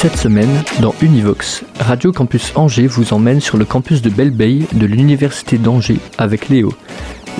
Cette 0.00 0.16
semaine, 0.16 0.64
dans 0.80 0.94
Univox, 1.02 1.62
Radio 1.78 2.10
Campus 2.10 2.52
Angers 2.54 2.86
vous 2.86 3.12
emmène 3.12 3.42
sur 3.42 3.58
le 3.58 3.66
campus 3.66 4.00
de 4.00 4.08
Belle 4.08 4.34
de 4.34 4.86
l'Université 4.86 5.58
d'Angers 5.58 5.98
avec 6.16 6.48
Léo. 6.48 6.72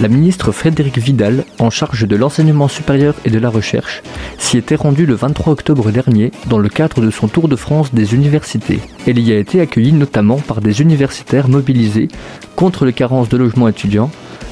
La 0.02 0.09
ministre 0.09 0.52
Frédéric 0.52 0.98
Vidal, 0.98 1.46
en 1.59 1.70
charge 1.70 2.06
de 2.06 2.16
l'enseignement 2.16 2.68
supérieur 2.68 3.15
et 3.24 3.30
de 3.30 3.38
la 3.38 3.48
recherche, 3.48 4.02
s'y 4.37 4.59
était 4.59 4.74
rendue 4.74 5.06
le 5.06 5.15
23 5.15 5.54
octobre 5.54 5.91
dernier 5.91 6.32
dans 6.51 6.59
le 6.59 6.68
cadre 6.68 7.01
de 7.01 7.10
son 7.10 7.28
tour 7.28 7.48
de 7.48 7.56
France 7.56 7.95
des 7.95 8.15
universités. 8.15 8.80
Elle 9.06 9.20
y 9.20 9.32
a 9.32 9.38
été 9.38 9.62
accueillie 9.62 9.95
notamment 9.95 10.37
par 10.37 10.60
des 10.60 10.82
universitaires 10.82 11.48
mobilisés 11.48 12.09
contre 12.56 12.84
les 12.84 12.92
carences 12.92 13.30
de 13.30 13.38
logements 13.38 13.68
étudiants, 13.68 14.10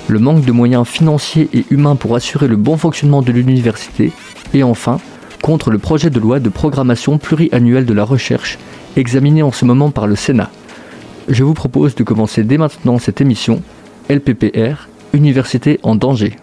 le 0.08 0.18
manque 0.18 0.46
de 0.46 0.52
moyens 0.52 0.88
financiers 0.88 1.50
et 1.52 1.66
humains 1.68 1.96
pour 1.96 2.16
assurer 2.16 2.48
le 2.48 2.56
bon 2.56 2.78
fonctionnement 2.78 3.20
de 3.20 3.32
l'université, 3.32 4.12
et 4.54 4.62
enfin 4.62 4.98
contre 5.48 5.70
le 5.70 5.78
projet 5.78 6.10
de 6.10 6.20
loi 6.20 6.40
de 6.40 6.50
programmation 6.50 7.16
pluriannuelle 7.16 7.86
de 7.86 7.94
la 7.94 8.04
recherche, 8.04 8.58
examiné 8.96 9.42
en 9.42 9.50
ce 9.50 9.64
moment 9.64 9.90
par 9.90 10.06
le 10.06 10.14
Sénat. 10.14 10.50
Je 11.26 11.42
vous 11.42 11.54
propose 11.54 11.94
de 11.94 12.04
commencer 12.04 12.44
dès 12.44 12.58
maintenant 12.58 12.98
cette 12.98 13.22
émission, 13.22 13.62
LPPR, 14.10 14.88
Université 15.14 15.80
en 15.82 15.94
danger. 15.94 16.36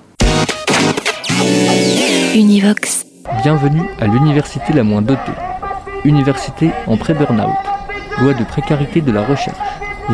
Univox. 2.33 3.05
Bienvenue 3.43 3.83
à 3.99 4.07
l'université 4.07 4.73
la 4.73 4.81
moins 4.81 5.03
dotée. 5.03 5.37
Université 6.03 6.71
en 6.87 6.97
pré-burnout. 6.97 7.53
Loi 8.19 8.33
de 8.33 8.43
précarité 8.43 9.01
de 9.01 9.11
la 9.11 9.23
recherche. 9.23 9.55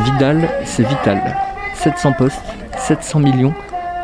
Vidal, 0.04 0.50
c'est 0.66 0.86
vital. 0.86 1.34
700 1.76 2.12
postes, 2.18 2.44
700 2.78 3.22
millions 3.22 3.54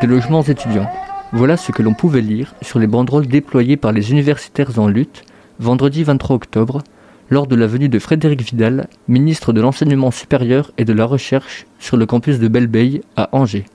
de 0.02 0.08
logements 0.08 0.44
étudiants. 0.44 0.90
Voilà 1.34 1.58
ce 1.58 1.74
que 1.74 1.84
l'on 1.84 1.94
pouvait 1.94 2.22
lire 2.22 2.56
sur 2.62 2.80
les 2.80 2.88
banderoles 2.88 3.28
déployées 3.28 3.76
par 3.76 3.92
les 3.92 4.12
universitaires 4.12 4.80
en 4.80 4.88
lutte 4.88 5.24
vendredi 5.60 6.04
23 6.04 6.38
octobre 6.38 6.82
lors 7.30 7.48
de 7.48 7.56
la 7.58 7.68
venue 7.68 7.90
de 7.90 8.00
Frédéric 8.00 8.42
Vidal, 8.42 8.88
ministre 9.10 9.52
de 9.52 9.60
l'Enseignement 9.60 10.12
supérieur 10.12 10.72
et 10.78 10.86
de 10.86 10.94
la 10.94 11.04
Recherche 11.04 11.66
sur 11.80 11.98
le 11.98 12.06
campus 12.06 12.40
de 12.40 12.48
Belle 12.48 12.70
à 13.18 13.28
Angers. 13.34 13.66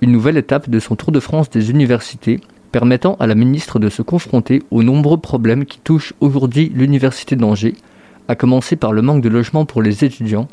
Une 0.00 0.10
nouvelle 0.10 0.36
étape 0.36 0.68
de 0.68 0.80
son 0.80 0.96
tour 0.96 1.12
de 1.12 1.20
France 1.20 1.48
des 1.48 1.70
universités 1.70 2.40
permettant 2.72 3.14
à 3.20 3.28
la 3.28 3.36
ministre 3.36 3.78
de 3.78 3.88
se 3.88 4.02
confronter 4.02 4.64
aux 4.72 4.82
nombreux 4.82 5.18
problèmes 5.18 5.64
qui 5.64 5.78
touchent 5.78 6.12
aujourd'hui 6.18 6.72
l'université 6.74 7.36
d'Angers, 7.36 7.74
à 8.26 8.34
commencer 8.34 8.74
par 8.74 8.92
le 8.92 9.02
manque 9.02 9.22
de 9.22 9.28
logements 9.28 9.64
pour 9.64 9.80
les 9.80 10.04
étudiants, 10.04 10.48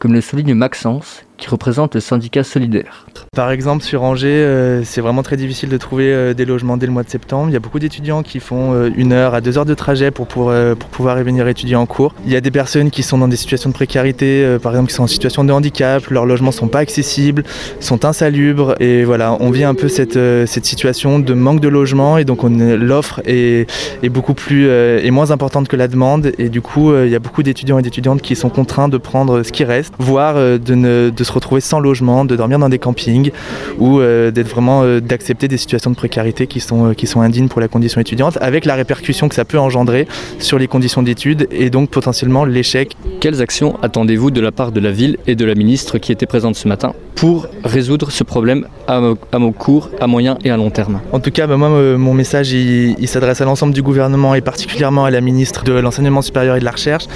comme 0.00 0.14
le 0.14 0.20
souligne 0.20 0.54
Maxence, 0.54 1.24
qui 1.42 1.48
représente 1.48 1.96
le 1.96 2.00
syndicat 2.00 2.44
solidaire. 2.44 3.04
Par 3.34 3.50
exemple, 3.50 3.82
sur 3.82 4.04
Angers, 4.04 4.28
euh, 4.28 4.82
c'est 4.84 5.00
vraiment 5.00 5.24
très 5.24 5.36
difficile 5.36 5.70
de 5.70 5.76
trouver 5.76 6.12
euh, 6.12 6.34
des 6.34 6.44
logements 6.44 6.76
dès 6.76 6.86
le 6.86 6.92
mois 6.92 7.02
de 7.02 7.08
septembre. 7.08 7.50
Il 7.50 7.52
y 7.52 7.56
a 7.56 7.60
beaucoup 7.60 7.80
d'étudiants 7.80 8.22
qui 8.22 8.38
font 8.38 8.74
euh, 8.74 8.90
une 8.94 9.12
heure 9.12 9.34
à 9.34 9.40
deux 9.40 9.58
heures 9.58 9.64
de 9.64 9.74
trajet 9.74 10.12
pour, 10.12 10.28
pour, 10.28 10.52
pour 10.78 10.90
pouvoir 10.90 11.18
y 11.18 11.24
venir 11.24 11.48
étudier 11.48 11.74
en 11.74 11.86
cours. 11.86 12.14
Il 12.24 12.32
y 12.32 12.36
a 12.36 12.40
des 12.40 12.52
personnes 12.52 12.92
qui 12.92 13.02
sont 13.02 13.18
dans 13.18 13.26
des 13.26 13.36
situations 13.36 13.70
de 13.70 13.74
précarité, 13.74 14.56
par 14.62 14.72
exemple 14.72 14.90
qui 14.90 14.94
sont 14.94 15.02
en 15.02 15.08
situation 15.08 15.42
de 15.42 15.52
handicap, 15.52 16.06
leurs 16.10 16.26
logements 16.26 16.50
ne 16.50 16.54
sont 16.54 16.68
pas 16.68 16.78
accessibles, 16.78 17.42
sont 17.80 18.04
insalubres 18.04 18.76
et 18.78 19.02
voilà, 19.02 19.36
on 19.40 19.50
vit 19.50 19.64
un 19.64 19.74
peu 19.74 19.88
cette, 19.88 20.18
cette 20.46 20.64
situation 20.64 21.18
de 21.18 21.34
manque 21.34 21.60
de 21.60 21.68
logement 21.68 22.18
et 22.18 22.24
donc 22.24 22.40
l'offre 22.44 23.20
est, 23.24 23.68
est, 24.02 24.08
beaucoup 24.10 24.34
plus 24.34 24.68
est 24.68 25.10
moins 25.10 25.32
importante 25.32 25.66
que 25.66 25.76
la 25.76 25.88
demande 25.88 26.32
et 26.38 26.48
du 26.48 26.60
coup 26.60 26.94
il 26.94 27.10
y 27.10 27.16
a 27.16 27.18
beaucoup 27.18 27.42
d'étudiants 27.42 27.78
et 27.78 27.82
d'étudiantes 27.82 28.22
qui 28.22 28.36
sont 28.36 28.50
contraints 28.50 28.88
de 28.88 28.98
prendre 28.98 29.42
ce 29.42 29.50
qui 29.50 29.64
reste, 29.64 29.94
voire 29.98 30.34
de, 30.34 30.74
ne, 30.74 31.10
de 31.10 31.24
se 31.24 31.31
retrouver 31.32 31.60
sans 31.60 31.80
logement, 31.80 32.24
de 32.24 32.36
dormir 32.36 32.58
dans 32.58 32.68
des 32.68 32.78
campings 32.78 33.30
ou 33.78 34.00
euh, 34.00 34.30
d'être 34.30 34.48
vraiment 34.48 34.82
euh, 34.82 35.00
d'accepter 35.00 35.48
des 35.48 35.56
situations 35.56 35.90
de 35.90 35.96
précarité 35.96 36.46
qui 36.46 36.60
sont, 36.60 36.90
euh, 36.90 36.94
qui 36.94 37.06
sont 37.06 37.20
indignes 37.20 37.48
pour 37.48 37.60
la 37.60 37.68
condition 37.68 38.00
étudiante, 38.00 38.38
avec 38.40 38.64
la 38.64 38.74
répercussion 38.74 39.28
que 39.28 39.34
ça 39.34 39.44
peut 39.44 39.58
engendrer 39.58 40.06
sur 40.38 40.58
les 40.58 40.68
conditions 40.68 41.02
d'études 41.02 41.48
et 41.50 41.70
donc 41.70 41.90
potentiellement 41.90 42.44
l'échec. 42.44 42.96
Quelles 43.20 43.40
actions 43.40 43.76
attendez-vous 43.82 44.30
de 44.30 44.40
la 44.40 44.52
part 44.52 44.72
de 44.72 44.80
la 44.80 44.90
ville 44.90 45.18
et 45.26 45.34
de 45.34 45.44
la 45.44 45.54
ministre 45.54 45.98
qui 45.98 46.12
était 46.12 46.26
présente 46.26 46.56
ce 46.56 46.68
matin 46.68 46.92
pour 47.14 47.46
résoudre 47.62 48.10
ce 48.10 48.24
problème 48.24 48.66
à, 48.88 49.00
mon 49.38 49.52
court, 49.52 49.90
à 50.00 50.06
moyen 50.06 50.38
et 50.44 50.50
à 50.50 50.56
long 50.56 50.70
terme? 50.70 51.00
En 51.12 51.20
tout 51.20 51.30
cas, 51.30 51.46
bah, 51.46 51.56
moi, 51.56 51.68
mon 51.96 52.14
message, 52.14 52.52
il, 52.52 53.08
s'adresse 53.08 53.40
à 53.40 53.44
l'ensemble 53.44 53.74
du 53.74 53.82
gouvernement 53.82 54.34
et 54.34 54.40
particulièrement 54.40 55.04
à 55.04 55.10
la 55.10 55.20
ministre 55.20 55.64
de 55.64 55.72
l'Enseignement 55.72 56.22
supérieur 56.22 56.56
et 56.56 56.60
de 56.60 56.64
la 56.64 56.72
Recherche. 56.72 57.06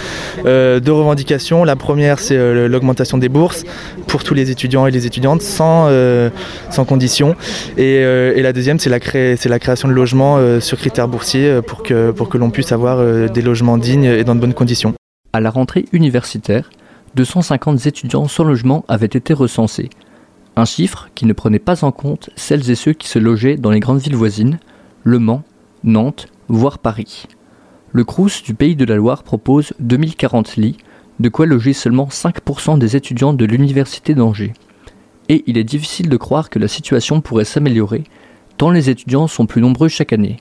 deux 0.45 0.93
revendications. 0.93 1.65
La 1.65 1.77
première, 1.77 2.19
c'est 2.19 2.37
l'augmentation 2.69 3.19
des 3.19 3.29
bourses 3.29 3.65
pour 4.07 4.25
tous 4.25 4.35
les 4.35 4.51
étudiants 4.51 4.87
et 4.87 4.91
les 4.91 5.07
étudiantes 5.07 5.43
sans, 5.43 5.87
euh, 5.89 6.31
condition. 6.87 7.37
Euh, 7.79 8.35
et, 8.35 8.43
la 8.43 8.53
deuxième, 8.53 8.79
c'est 8.79 8.91
la, 8.91 9.01
création 9.59 9.89
de 9.89 9.93
logements 9.93 10.37
euh, 10.39 10.61
sur 10.61 10.79
critères 10.79 11.09
boursiers 11.09 11.61
pour 11.67 11.83
que, 11.83 12.11
pour 12.11 12.29
que 12.29 12.39
l'on 12.39 12.51
puisse 12.51 12.73
avoir 12.73 13.05
des 13.31 13.43
logements 13.43 13.79
dignes 13.79 14.05
et 14.05 14.25
dans 14.25 14.35
de 14.35 14.41
bonnes 14.41 14.55
conditions. 14.55 14.95
À 15.33 15.41
la 15.41 15.51
rentrée 15.51 15.87
universitaire, 15.93 16.71
250 17.15 17.87
étudiants 17.87 18.29
sans 18.29 18.45
logement 18.45 18.85
avaient 18.89 19.07
été 19.07 19.35
recensés. 19.35 19.91
Un 20.57 20.65
chiffre 20.65 21.09
qui 21.15 21.27
ne 21.27 21.33
prenait 21.33 21.59
pas 21.59 21.85
en 21.85 21.93
compte 21.93 22.31
celles 22.37 22.71
et 22.71 22.75
ceux 22.75 22.93
qui 22.93 23.09
se 23.09 23.19
logeaient 23.19 23.57
dans 23.57 23.71
les 23.71 23.81
grandes 23.81 24.01
villes 24.01 24.17
voisines, 24.17 24.59
Le 25.05 25.19
Mans, 25.19 25.43
Nantes, 25.85 26.29
voire 26.49 26.79
Paris. 26.79 27.27
Le 27.93 28.05
Crous 28.05 28.43
du 28.43 28.55
Pays 28.55 28.77
de 28.77 28.85
la 28.85 28.97
Loire 28.97 29.23
propose 29.23 29.73
2040 29.81 30.57
lits, 30.57 30.77
de 31.21 31.29
quoi 31.29 31.47
loger 31.47 31.73
seulement 31.73 32.09
5% 32.11 32.79
des 32.79 32.97
étudiants 32.97 33.33
de 33.33 33.45
l'université 33.45 34.15
d'Angers. 34.15 34.53
Et 35.29 35.43
il 35.47 35.59
est 35.59 35.65
difficile 35.65 36.09
de 36.09 36.17
croire 36.17 36.51
que 36.51 36.59
la 36.59 36.69
situation 36.69 37.21
pourrait 37.21 37.45
s'améliorer, 37.45 38.05
tant 38.57 38.71
les 38.71 38.91
étudiants 38.91 39.27
sont 39.27 39.47
plus 39.47 39.61
nombreux 39.61 39.89
chaque 39.89 40.13
année. 40.13 40.37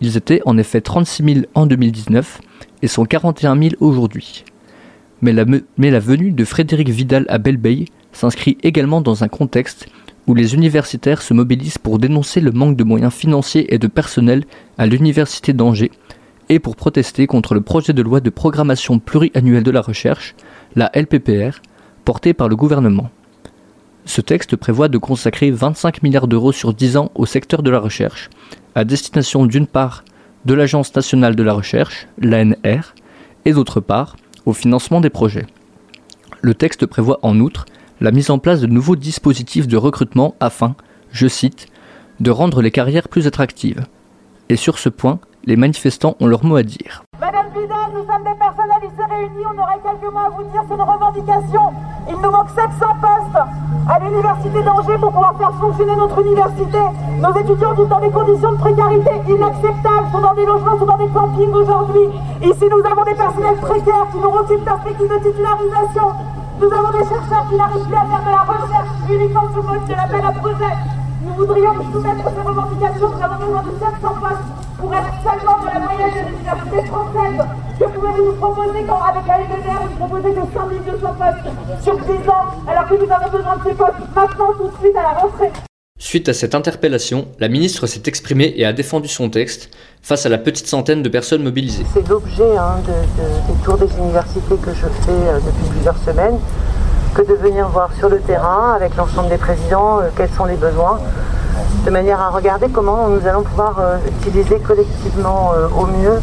Ils 0.00 0.16
étaient 0.16 0.42
en 0.44 0.58
effet 0.58 0.80
36 0.80 1.24
000 1.24 1.46
en 1.54 1.66
2019 1.66 2.40
et 2.82 2.88
sont 2.88 3.04
41 3.04 3.58
000 3.58 3.74
aujourd'hui. 3.80 4.44
Mais 5.22 5.32
la, 5.32 6.00
venue 6.00 6.32
de 6.32 6.44
Frédéric 6.44 6.88
Vidal 6.90 7.24
à 7.28 7.38
Belleveille 7.38 7.86
s'inscrit 8.12 8.58
également 8.62 9.00
dans 9.00 9.24
un 9.24 9.28
contexte 9.28 9.88
où 10.26 10.34
les 10.34 10.54
universitaires 10.54 11.22
se 11.22 11.32
mobilisent 11.32 11.78
pour 11.78 11.98
dénoncer 11.98 12.40
le 12.40 12.50
manque 12.50 12.76
de 12.76 12.84
moyens 12.84 13.14
financiers 13.14 13.72
et 13.72 13.78
de 13.78 13.86
personnel 13.86 14.44
à 14.76 14.86
l'université 14.86 15.52
d'Angers 15.52 15.92
et 16.48 16.58
pour 16.58 16.76
protester 16.76 17.26
contre 17.26 17.54
le 17.54 17.60
projet 17.60 17.92
de 17.92 18.02
loi 18.02 18.20
de 18.20 18.30
programmation 18.30 18.98
pluriannuelle 18.98 19.62
de 19.62 19.70
la 19.70 19.80
recherche, 19.80 20.34
la 20.74 20.90
LPPR, 20.94 21.60
porté 22.04 22.34
par 22.34 22.48
le 22.48 22.56
gouvernement. 22.56 23.10
Ce 24.04 24.20
texte 24.20 24.54
prévoit 24.54 24.88
de 24.88 24.98
consacrer 24.98 25.50
25 25.50 26.02
milliards 26.02 26.28
d'euros 26.28 26.52
sur 26.52 26.72
10 26.72 26.96
ans 26.96 27.10
au 27.16 27.26
secteur 27.26 27.62
de 27.62 27.70
la 27.70 27.80
recherche, 27.80 28.30
à 28.76 28.84
destination 28.84 29.46
d'une 29.46 29.66
part 29.66 30.04
de 30.44 30.54
l'Agence 30.54 30.94
nationale 30.94 31.34
de 31.34 31.42
la 31.42 31.52
recherche, 31.52 32.06
l'ANR, 32.18 32.94
et 33.44 33.52
d'autre 33.52 33.80
part 33.80 34.16
au 34.44 34.52
financement 34.52 35.00
des 35.00 35.10
projets. 35.10 35.46
Le 36.40 36.54
texte 36.54 36.86
prévoit 36.86 37.18
en 37.22 37.40
outre 37.40 37.66
la 38.00 38.12
mise 38.12 38.30
en 38.30 38.38
place 38.38 38.60
de 38.60 38.66
nouveaux 38.66 38.94
dispositifs 38.94 39.66
de 39.66 39.76
recrutement 39.76 40.36
afin, 40.38 40.76
je 41.10 41.26
cite, 41.26 41.66
de 42.20 42.30
rendre 42.30 42.62
les 42.62 42.70
carrières 42.70 43.08
plus 43.08 43.26
attractives. 43.26 43.84
Et 44.48 44.56
sur 44.56 44.78
ce 44.78 44.88
point, 44.88 45.18
les 45.46 45.56
manifestants 45.56 46.16
ont 46.20 46.26
leur 46.26 46.44
mot 46.44 46.56
à 46.56 46.62
dire. 46.62 47.04
Madame 47.20 47.46
Vidal, 47.54 47.94
nous 47.94 48.02
sommes 48.02 48.26
des 48.26 48.34
personnels 48.34 48.82
ici 48.82 49.02
réunis, 49.08 49.46
on 49.46 49.58
aurait 49.62 49.78
quelques 49.78 50.12
mots 50.12 50.26
à 50.26 50.30
vous 50.30 50.42
dire 50.50 50.64
sur 50.66 50.76
nos 50.76 50.84
revendications. 50.84 51.70
Il 52.08 52.16
nous 52.18 52.30
manque 52.30 52.50
700 52.50 52.66
postes 53.00 53.42
à 53.88 53.98
l'université 54.00 54.62
d'Angers 54.62 54.98
pour 54.98 55.12
pouvoir 55.14 55.34
faire 55.38 55.54
fonctionner 55.54 55.94
notre 55.94 56.18
université. 56.20 56.82
Nos 57.22 57.32
étudiants 57.38 57.74
vivent 57.74 57.88
dans 57.88 58.00
des 58.00 58.10
conditions 58.10 58.52
de 58.52 58.58
précarité 58.58 59.10
inacceptables, 59.30 60.10
sont 60.10 60.20
dans 60.20 60.34
des 60.34 60.46
logements, 60.46 60.78
sont 60.78 60.86
dans 60.86 60.98
des 60.98 61.10
campings 61.14 61.54
aujourd'hui. 61.54 62.06
Ici, 62.42 62.66
nous 62.66 62.82
avons 62.82 63.04
des 63.06 63.14
personnels 63.14 63.60
précaires 63.62 64.06
qui 64.10 64.18
n'ont 64.18 64.34
aucune 64.34 64.64
perspective 64.66 65.08
de 65.08 65.18
titularisation. 65.30 66.06
Nous 66.58 66.72
avons 66.74 66.90
des 66.90 67.06
chercheurs 67.06 67.46
qui 67.48 67.54
n'arrivent 67.54 67.86
plus 67.86 67.94
à 67.94 68.06
faire 68.10 68.24
de 68.26 68.32
la 68.34 68.42
recherche 68.42 68.90
uniquement 69.08 69.46
sous 69.54 69.62
mode 69.62 69.84
de 69.86 69.94
l'appel 69.94 70.24
à 70.26 70.32
projet. 70.34 70.74
Nous 71.22 71.34
voudrions 71.34 71.74
soumettre 71.92 72.26
ces 72.34 72.42
revendications, 72.42 73.10
nous 73.14 73.22
avons 73.22 73.38
besoin 73.38 73.62
de 73.62 73.72
700 73.78 74.14
postes 74.20 74.65
pour 74.78 74.92
être 74.94 75.12
seulement 75.22 75.58
de 75.60 75.66
la 75.66 75.80
moyenne 75.80 76.12
des 76.14 76.30
universités 76.32 76.86
françaises. 76.86 77.46
Que 77.78 77.84
pouvez-vous 77.84 78.24
nous 78.24 78.36
proposer 78.36 78.84
quand, 78.86 79.02
avec 79.02 79.26
la 79.26 79.38
LDR, 79.38 79.82
vous 79.88 80.06
proposez 80.06 80.34
que 80.34 80.40
5200 80.54 81.14
postes 81.18 81.84
sur 81.84 81.96
10 81.98 82.28
ans, 82.28 82.46
alors 82.68 82.88
que 82.88 82.94
nous 82.94 83.12
avons 83.12 83.30
besoin 83.30 83.56
de 83.56 83.62
ces 83.68 83.74
postes 83.74 84.14
maintenant, 84.14 84.52
tout 84.56 84.68
de 84.68 84.76
suite, 84.82 84.96
à 84.96 85.02
la 85.02 85.20
rentrée 85.20 85.52
Suite 85.98 86.28
à 86.28 86.34
cette 86.34 86.54
interpellation, 86.54 87.26
la 87.38 87.48
ministre 87.48 87.86
s'est 87.86 88.02
exprimée 88.06 88.52
et 88.56 88.66
a 88.66 88.72
défendu 88.72 89.08
son 89.08 89.30
texte 89.30 89.70
face 90.02 90.26
à 90.26 90.28
la 90.28 90.38
petite 90.38 90.66
centaine 90.66 91.02
de 91.02 91.08
personnes 91.08 91.42
mobilisées. 91.42 91.86
C'est 91.94 92.06
l'objet 92.08 92.56
hein, 92.56 92.76
des 92.86 93.64
tours 93.64 93.78
des 93.78 93.92
universités 93.96 94.56
que 94.56 94.72
je 94.74 94.86
fais 95.04 95.10
euh, 95.10 95.40
depuis 95.40 95.70
plusieurs 95.70 95.96
semaines. 95.98 96.38
que 97.14 97.22
de 97.22 97.32
venir 97.32 97.66
voir 97.68 97.90
sur 97.98 98.10
le 98.10 98.20
terrain 98.20 98.74
avec 98.74 98.94
l'ensemble 98.94 99.30
des 99.30 99.38
présidents 99.38 100.00
quels 100.18 100.28
sont 100.36 100.44
les 100.44 100.56
besoins, 100.56 101.00
de 101.84 101.90
manière 101.90 102.20
à 102.20 102.30
regarder 102.30 102.68
comment 102.68 103.08
nous 103.08 103.26
allons 103.26 103.42
pouvoir 103.42 103.80
utiliser 104.06 104.58
collectivement 104.58 105.52
au 105.78 105.86
mieux 105.86 106.20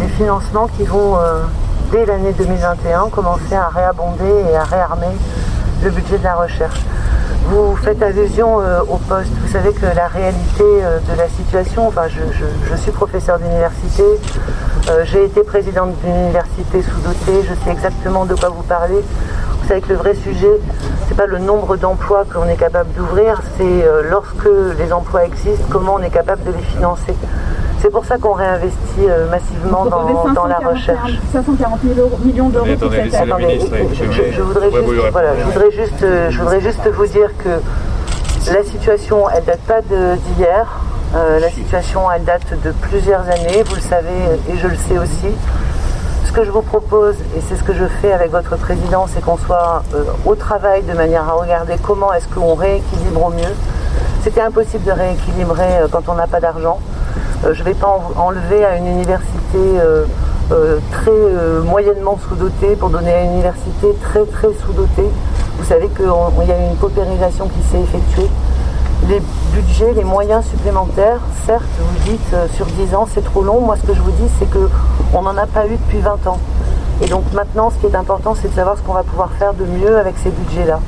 les 0.00 0.08
financements 0.08 0.68
qui 0.76 0.84
vont, 0.84 1.16
dès 1.92 2.04
l'année 2.06 2.32
2021, 2.32 3.08
commencer 3.10 3.54
à 3.54 3.68
réabonder 3.68 4.44
et 4.50 4.56
à 4.56 4.64
réarmer 4.64 5.14
le 5.82 5.90
budget 5.90 6.18
de 6.18 6.24
la 6.24 6.34
recherche. 6.34 6.80
Vous 7.46 7.76
faites 7.76 8.02
allusion 8.02 8.60
euh, 8.60 8.80
au 8.88 8.96
poste. 8.96 9.30
Vous 9.42 9.52
savez 9.52 9.72
que 9.72 9.84
la 9.84 10.08
réalité 10.08 10.62
euh, 10.62 10.98
de 11.00 11.18
la 11.18 11.28
situation, 11.28 11.86
enfin, 11.88 12.06
je, 12.08 12.76
suis 12.76 12.90
professeur 12.90 13.38
d'université, 13.38 14.02
euh, 14.88 15.04
j'ai 15.04 15.24
été 15.24 15.42
présidente 15.42 15.90
d'une 16.02 16.14
université 16.14 16.82
sous-dotée, 16.82 17.46
je 17.46 17.54
sais 17.64 17.70
exactement 17.70 18.24
de 18.24 18.34
quoi 18.34 18.48
vous 18.48 18.62
parlez. 18.62 19.04
Vous 19.60 19.68
savez 19.68 19.82
que 19.82 19.90
le 19.90 19.96
vrai 19.96 20.14
sujet, 20.14 20.58
c'est 21.08 21.16
pas 21.16 21.26
le 21.26 21.38
nombre 21.38 21.76
d'emplois 21.76 22.24
qu'on 22.24 22.48
est 22.48 22.56
capable 22.56 22.92
d'ouvrir, 22.92 23.40
c'est 23.58 23.84
lorsque 24.10 24.48
les 24.78 24.92
emplois 24.92 25.24
existent, 25.24 25.66
comment 25.70 25.94
on 25.98 26.02
est 26.02 26.10
capable 26.10 26.44
de 26.44 26.52
les 26.52 26.62
financer. 26.62 27.14
C'est 27.84 27.90
pour 27.90 28.06
ça 28.06 28.16
qu'on 28.16 28.32
réinvestit 28.32 28.78
euh, 29.00 29.28
massivement 29.28 29.84
dans, 29.84 30.46
la 30.46 30.56
recherche. 30.56 31.18
540 31.34 31.84
millions 31.84 32.48
d'euros 32.48 32.66
cette. 32.70 34.32
Je, 34.32 34.40
voudrais 34.40 35.70
juste, 35.70 36.02
euh, 36.02 36.30
je 36.30 36.38
voudrais 36.38 36.62
juste 36.62 36.88
vous 36.88 37.06
dire 37.06 37.28
que 37.36 37.60
la 38.50 38.64
situation, 38.64 39.28
elle 39.28 39.44
date 39.44 39.60
pas 39.68 39.82
d'hier. 39.82 40.80
Euh, 41.14 41.38
la 41.38 41.50
situation, 41.50 42.10
elle 42.10 42.24
date 42.24 42.58
de 42.64 42.70
plusieurs 42.70 43.28
années, 43.28 43.62
vous 43.66 43.74
le 43.74 43.82
savez, 43.82 44.08
et 44.50 44.56
je 44.56 44.66
le 44.66 44.76
sais 44.76 44.96
aussi. 44.96 45.34
Ce 46.34 46.40
que 46.40 46.46
je 46.46 46.50
vous 46.50 46.62
propose, 46.62 47.14
et 47.36 47.40
c'est 47.48 47.54
ce 47.54 47.62
que 47.62 47.72
je 47.72 47.84
fais 48.02 48.12
avec 48.12 48.32
votre 48.32 48.56
président, 48.56 49.06
c'est 49.06 49.20
qu'on 49.20 49.36
soit 49.36 49.84
au 50.26 50.34
travail 50.34 50.82
de 50.82 50.92
manière 50.92 51.28
à 51.28 51.34
regarder 51.34 51.76
comment 51.80 52.12
est-ce 52.12 52.26
qu'on 52.26 52.56
rééquilibre 52.56 53.26
au 53.26 53.30
mieux. 53.30 53.54
C'était 54.24 54.40
impossible 54.40 54.82
de 54.82 54.90
rééquilibrer 54.90 55.84
quand 55.92 56.08
on 56.08 56.14
n'a 56.14 56.26
pas 56.26 56.40
d'argent. 56.40 56.80
Euh, 57.44 57.54
je 57.54 57.60
ne 57.60 57.64
vais 57.66 57.74
pas 57.74 58.00
enlever 58.16 58.64
à 58.64 58.76
une 58.76 58.86
université 58.88 59.22
euh, 59.54 60.06
euh, 60.50 60.78
très 60.90 61.12
moyennement 61.64 62.18
sous-dotée 62.28 62.74
pour 62.74 62.90
donner 62.90 63.12
à 63.12 63.22
une 63.22 63.34
université 63.34 63.94
très 64.02 64.24
très 64.24 64.48
sous-dotée. 64.54 65.08
Vous 65.56 65.64
savez 65.64 65.86
qu'il 65.86 66.06
y 66.48 66.52
a 66.52 66.58
une 66.58 66.74
paupérisation 66.80 67.46
qui 67.46 67.62
s'est 67.70 67.80
effectuée. 67.80 68.28
Les 69.08 69.20
budgets, 69.52 69.92
les 69.92 70.04
moyens 70.04 70.44
supplémentaires, 70.46 71.20
certes, 71.46 71.64
vous 71.78 72.10
dites 72.10 72.36
sur 72.54 72.66
10 72.66 72.94
ans 72.94 73.06
c'est 73.12 73.24
trop 73.24 73.42
long. 73.42 73.60
Moi 73.60 73.76
ce 73.76 73.86
que 73.86 73.94
je 73.94 74.00
vous 74.00 74.12
dis 74.12 74.28
c'est 74.38 74.48
qu'on 74.50 75.22
n'en 75.22 75.36
a 75.36 75.46
pas 75.46 75.66
eu 75.66 75.76
depuis 75.76 76.00
20 76.00 76.26
ans. 76.26 76.38
Et 77.02 77.06
donc 77.06 77.24
maintenant 77.32 77.70
ce 77.70 77.76
qui 77.76 77.92
est 77.92 77.96
important 77.96 78.34
c'est 78.34 78.48
de 78.48 78.54
savoir 78.54 78.78
ce 78.78 78.82
qu'on 78.82 78.94
va 78.94 79.02
pouvoir 79.02 79.30
faire 79.38 79.52
de 79.54 79.64
mieux 79.64 79.98
avec 79.98 80.14
ces 80.22 80.30
budgets-là. 80.30 80.80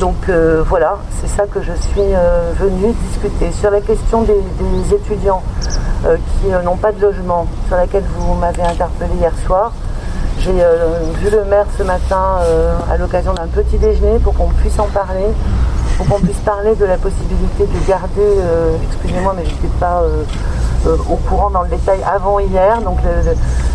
Donc 0.00 0.30
euh, 0.30 0.64
voilà, 0.66 0.96
c'est 1.20 1.28
ça 1.28 1.44
que 1.44 1.60
je 1.60 1.72
suis 1.72 2.00
euh, 2.00 2.52
venue 2.58 2.94
discuter. 3.10 3.52
Sur 3.52 3.70
la 3.70 3.82
question 3.82 4.22
des, 4.22 4.94
étudiants 4.94 5.42
euh, 6.06 6.16
qui 6.16 6.48
n'ont 6.64 6.76
pas 6.76 6.90
de 6.90 7.02
logement, 7.02 7.46
sur 7.66 7.76
laquelle 7.76 8.04
vous 8.16 8.34
m'avez 8.34 8.62
interpellé 8.62 9.12
hier 9.20 9.32
soir, 9.46 9.72
j'ai 10.38 10.52
vu 10.52 11.28
le 11.30 11.44
maire 11.44 11.66
ce 11.76 11.82
matin 11.82 12.38
à 12.90 12.96
l'occasion 12.96 13.34
d'un 13.34 13.46
petit 13.46 13.76
déjeuner 13.76 14.18
pour 14.20 14.32
qu'on 14.32 14.48
puisse 14.48 14.78
en 14.78 14.86
parler, 14.86 15.26
pour 16.00 16.16
qu'on 16.16 16.24
puisse 16.24 16.38
parler 16.38 16.74
de 16.74 16.86
la 16.86 16.96
possibilité 16.96 17.66
de 17.66 17.86
garder, 17.86 18.38
excusez-moi 18.90 19.34
mais 19.36 19.44
je 19.44 19.50
n'étais 19.50 19.68
pas 19.78 20.02
au 20.86 21.16
courant 21.16 21.50
dans 21.50 21.62
le 21.62 21.68
détail 21.68 22.00
avant 22.10 22.38
hier, 22.38 22.80
donc 22.80 22.98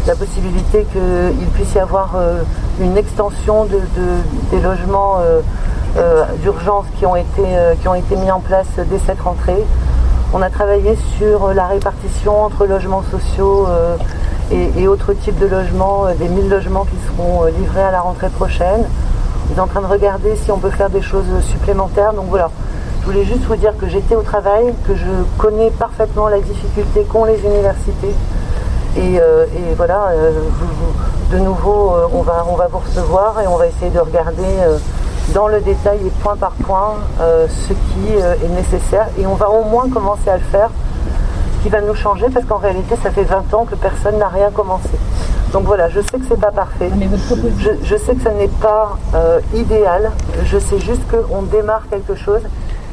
la 0.07 0.15
possibilité 0.15 0.87
qu'il 0.91 1.47
puisse 1.53 1.75
y 1.75 1.79
avoir 1.79 2.15
une 2.79 2.97
extension 2.97 3.67
des 4.51 4.59
logements 4.59 5.19
euh, 5.97 6.25
d'urgence 6.43 6.87
qui, 6.99 7.05
ont 7.05 7.15
été, 7.15 7.41
euh, 7.41 7.73
qui 7.75 7.87
ont 7.87 7.95
été 7.95 8.17
mis 8.17 8.29
en 8.29 8.41
place 8.41 8.67
dès 8.77 8.99
cette 9.07 9.21
rentrée. 9.21 9.63
On 10.33 10.41
a 10.41 10.49
travaillé 10.49 10.97
sur 11.17 11.53
la 11.53 11.67
répartition 11.67 12.43
entre 12.43 12.65
logements 12.65 13.03
sociaux 13.09 13.65
euh, 13.69 13.95
et, 14.51 14.89
autres 14.89 15.13
types 15.13 15.39
de 15.39 15.45
logements, 15.45 16.07
des 16.19 16.27
1000 16.27 16.49
logements 16.49 16.83
qui 16.83 16.97
seront 17.07 17.45
livrés 17.45 17.81
à 17.81 17.91
la 17.91 18.01
rentrée 18.01 18.27
prochaine. 18.27 18.83
On 19.51 19.57
est 19.57 19.59
en 19.59 19.67
train 19.67 19.81
de 19.81 19.87
regarder 19.87 20.35
si 20.35 20.51
on 20.51 20.57
peut 20.57 20.69
faire 20.69 20.89
des 20.89 21.01
choses 21.01 21.25
supplémentaires. 21.41 22.13
Donc 22.13 22.25
voilà, 22.29 22.49
je 23.01 23.05
voulais 23.05 23.25
juste 23.25 23.43
vous 23.43 23.55
dire 23.55 23.77
que 23.77 23.87
j'étais 23.87 24.15
au 24.15 24.21
travail, 24.21 24.73
que 24.87 24.95
je 24.95 25.05
connais 25.37 25.69
parfaitement 25.71 26.27
la 26.27 26.39
difficulté 26.39 27.03
qu'ont 27.03 27.25
les 27.25 27.39
universités. 27.43 28.13
Et, 28.97 29.19
voilà, 29.75 30.11
de 31.31 31.37
nouveau, 31.37 31.93
on, 32.13 32.21
va, 32.21 32.45
on 32.49 32.55
va 32.55 32.67
vous 32.67 32.79
recevoir 32.79 33.41
et 33.41 33.47
on 33.47 33.57
va 33.57 33.67
essayer 33.67 33.91
de 33.91 33.99
regarder 33.99 34.45
dans 35.33 35.47
le 35.47 35.59
détail 35.61 35.99
et 36.05 36.09
point 36.21 36.35
par 36.35 36.51
point 36.51 36.95
euh, 37.19 37.47
ce 37.49 37.73
qui 37.73 38.15
euh, 38.15 38.35
est 38.43 38.49
nécessaire 38.49 39.07
et 39.17 39.25
on 39.25 39.35
va 39.35 39.49
au 39.49 39.63
moins 39.63 39.89
commencer 39.89 40.29
à 40.29 40.37
le 40.37 40.43
faire 40.43 40.69
qui 41.65 41.71
va 41.71 41.81
nous 41.81 41.95
changer 41.95 42.27
parce 42.31 42.45
qu'en 42.45 42.57
réalité 42.57 42.95
ça 43.01 43.09
fait 43.09 43.23
20 43.23 43.51
ans 43.55 43.65
que 43.65 43.73
personne 43.73 44.19
n'a 44.19 44.27
rien 44.27 44.51
commencé. 44.51 44.91
Donc 45.51 45.63
voilà, 45.63 45.89
je 45.89 45.99
sais 45.99 46.19
que 46.19 46.25
c'est 46.29 46.39
pas 46.39 46.51
parfait. 46.51 46.91
Je, 47.57 47.71
je, 47.81 47.95
sais 47.95 48.13
que 48.13 48.21
ce 48.21 48.29
n'est 48.29 48.49
pas 48.61 48.99
euh, 49.15 49.39
idéal. 49.55 50.11
Je 50.43 50.59
sais 50.59 50.77
juste 50.77 51.01
qu'on 51.09 51.41
démarre 51.41 51.87
quelque 51.89 52.13
chose 52.13 52.41